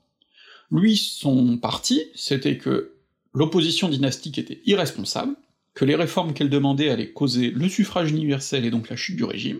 [0.71, 2.93] Lui, son parti, c'était que
[3.33, 5.35] l'opposition dynastique était irresponsable,
[5.73, 9.25] que les réformes qu'elle demandait allaient causer le suffrage universel et donc la chute du
[9.25, 9.59] régime,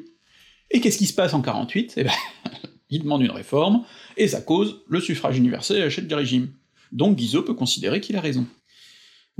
[0.72, 2.14] et qu'est-ce qui se passe en 48 Eh ben,
[2.90, 3.84] il demande une réforme,
[4.16, 6.54] et ça cause le suffrage universel et la chute du régime.
[6.94, 8.48] Donc Guizot peut considérer qu'il a raison.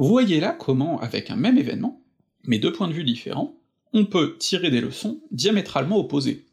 [0.02, 2.02] Voyez là comment, avec un même événement,
[2.46, 3.60] mais deux points de vue différents,
[3.92, 6.46] on peut tirer des leçons diamétralement opposées.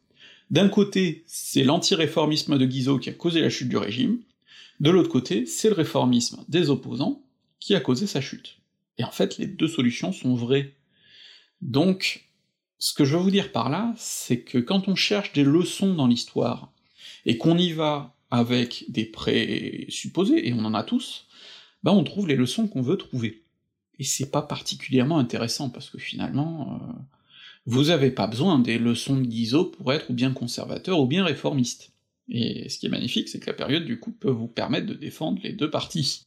[0.51, 4.19] D'un côté, c'est l'anti-réformisme de Guizot qui a causé la chute du régime,
[4.81, 7.23] de l'autre côté, c'est le réformisme des opposants
[7.61, 8.57] qui a causé sa chute.
[8.97, 10.75] Et en fait, les deux solutions sont vraies.
[11.61, 12.27] Donc,
[12.79, 15.93] ce que je veux vous dire par là, c'est que quand on cherche des leçons
[15.93, 16.73] dans l'histoire,
[17.25, 21.27] et qu'on y va avec des présupposés, et on en a tous,
[21.83, 23.43] bah on trouve les leçons qu'on veut trouver.
[23.99, 26.93] Et c'est pas particulièrement intéressant, parce que finalement, euh,
[27.65, 31.23] vous avez pas besoin des leçons de Guizot pour être ou bien conservateur ou bien
[31.23, 31.91] réformiste.
[32.29, 34.93] Et ce qui est magnifique, c'est que la période du coup peut vous permettre de
[34.93, 36.25] défendre les deux parties.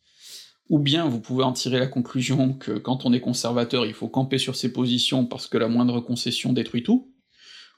[0.68, 4.08] Ou bien vous pouvez en tirer la conclusion que quand on est conservateur, il faut
[4.08, 7.12] camper sur ses positions parce que la moindre concession détruit tout,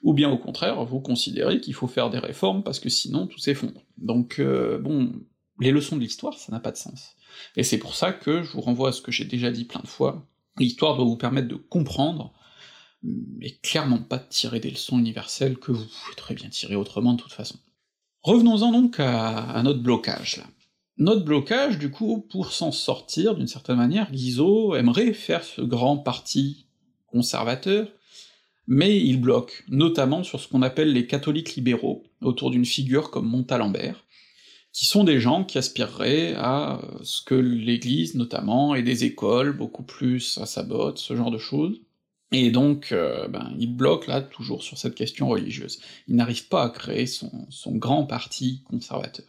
[0.03, 3.39] ou bien au contraire, vous considérez qu'il faut faire des réformes parce que sinon tout
[3.39, 3.81] s'effondre.
[3.97, 5.11] Donc euh, bon,
[5.59, 7.15] les leçons de l'histoire, ça n'a pas de sens.
[7.55, 9.81] Et c'est pour ça que je vous renvoie à ce que j'ai déjà dit plein
[9.81, 10.27] de fois,
[10.57, 12.33] l'histoire doit vous permettre de comprendre,
[13.03, 15.85] mais clairement pas de tirer des leçons universelles que vous
[16.17, 17.57] pouvez bien tirer autrement de toute façon.
[18.21, 20.45] Revenons-en donc à, à, notre blocage, là.
[20.97, 25.97] Notre blocage, du coup, pour s'en sortir d'une certaine manière, Guizot aimerait faire ce grand
[25.97, 26.67] parti
[27.07, 27.87] conservateur,
[28.67, 33.27] mais il bloque, notamment sur ce qu'on appelle les catholiques libéraux, autour d'une figure comme
[33.27, 34.05] Montalembert,
[34.73, 39.83] qui sont des gens qui aspireraient à ce que l'Église, notamment, ait des écoles beaucoup
[39.83, 41.79] plus à sa botte, ce genre de choses,
[42.33, 45.79] et donc, euh, ben, il bloque là toujours sur cette question religieuse.
[46.07, 49.27] Il n'arrive pas à créer son, son, grand parti conservateur.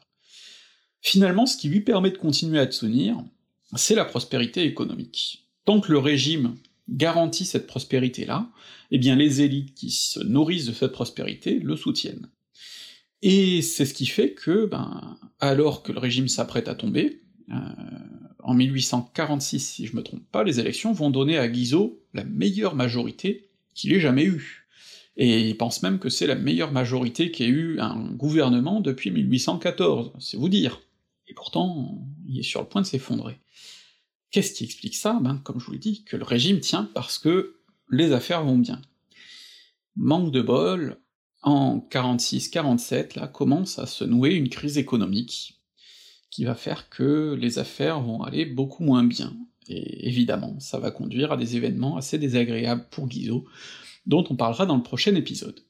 [1.03, 3.23] Finalement, ce qui lui permet de continuer à tenir,
[3.77, 5.45] c'est la prospérité économique.
[5.67, 6.57] Tant que le régime
[6.89, 8.49] garantit cette prospérité-là,
[8.91, 12.31] eh bien les élites qui se nourrissent de cette prospérité le soutiennent.
[13.27, 17.55] Et c'est ce qui fait que, ben, alors que le régime s'apprête à tomber, euh,
[18.41, 22.75] en 1846, si je me trompe pas, les élections vont donner à Guizot la meilleure
[22.75, 24.69] majorité qu'il ait jamais eue.
[25.17, 30.13] Et il pense même que c'est la meilleure majorité qu'ait eu un gouvernement depuis 1814,
[30.19, 30.83] c'est vous dire.
[31.27, 33.41] Et pourtant, il est sur le point de s'effondrer.
[34.33, 35.19] Qu'est-ce qui explique ça?
[35.23, 37.57] Ben, comme je vous l'ai dit, que le régime tient parce que
[37.89, 38.83] les affaires vont bien.
[39.97, 40.99] Manque de bol,
[41.45, 45.61] en 46-47, là, commence à se nouer une crise économique,
[46.31, 49.37] qui va faire que les affaires vont aller beaucoup moins bien,
[49.69, 53.45] et évidemment, ça va conduire à des événements assez désagréables pour Guizot,
[54.07, 55.61] dont on parlera dans le prochain épisode.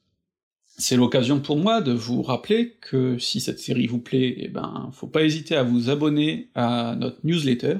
[0.77, 4.89] C'est l'occasion pour moi de vous rappeler que si cette série vous plaît, eh ben,
[4.91, 7.77] faut pas hésiter à vous abonner à notre newsletter,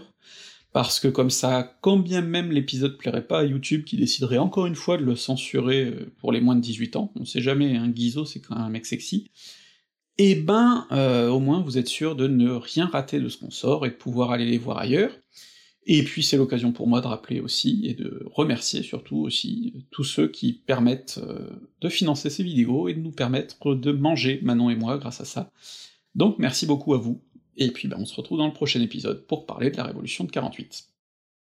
[0.76, 4.66] parce que comme ça, quand bien même l'épisode plairait pas à YouTube qui déciderait encore
[4.66, 7.78] une fois de le censurer euh, pour les moins de 18 ans, on sait jamais,
[7.78, 9.32] un hein, Guizot c'est quand même un mec sexy,
[10.18, 13.52] eh ben, euh, au moins vous êtes sûr de ne rien rater de ce qu'on
[13.52, 15.14] sort et de pouvoir aller les voir ailleurs,
[15.86, 20.04] et puis c'est l'occasion pour moi de rappeler aussi, et de remercier surtout aussi, tous
[20.04, 24.70] ceux qui permettent euh, de financer ces vidéos et de nous permettre de manger, Manon
[24.70, 25.54] et moi, grâce à ça.
[26.16, 27.22] Donc merci beaucoup à vous,
[27.58, 30.24] et puis ben, on se retrouve dans le prochain épisode pour parler de la Révolution
[30.24, 30.95] de 48.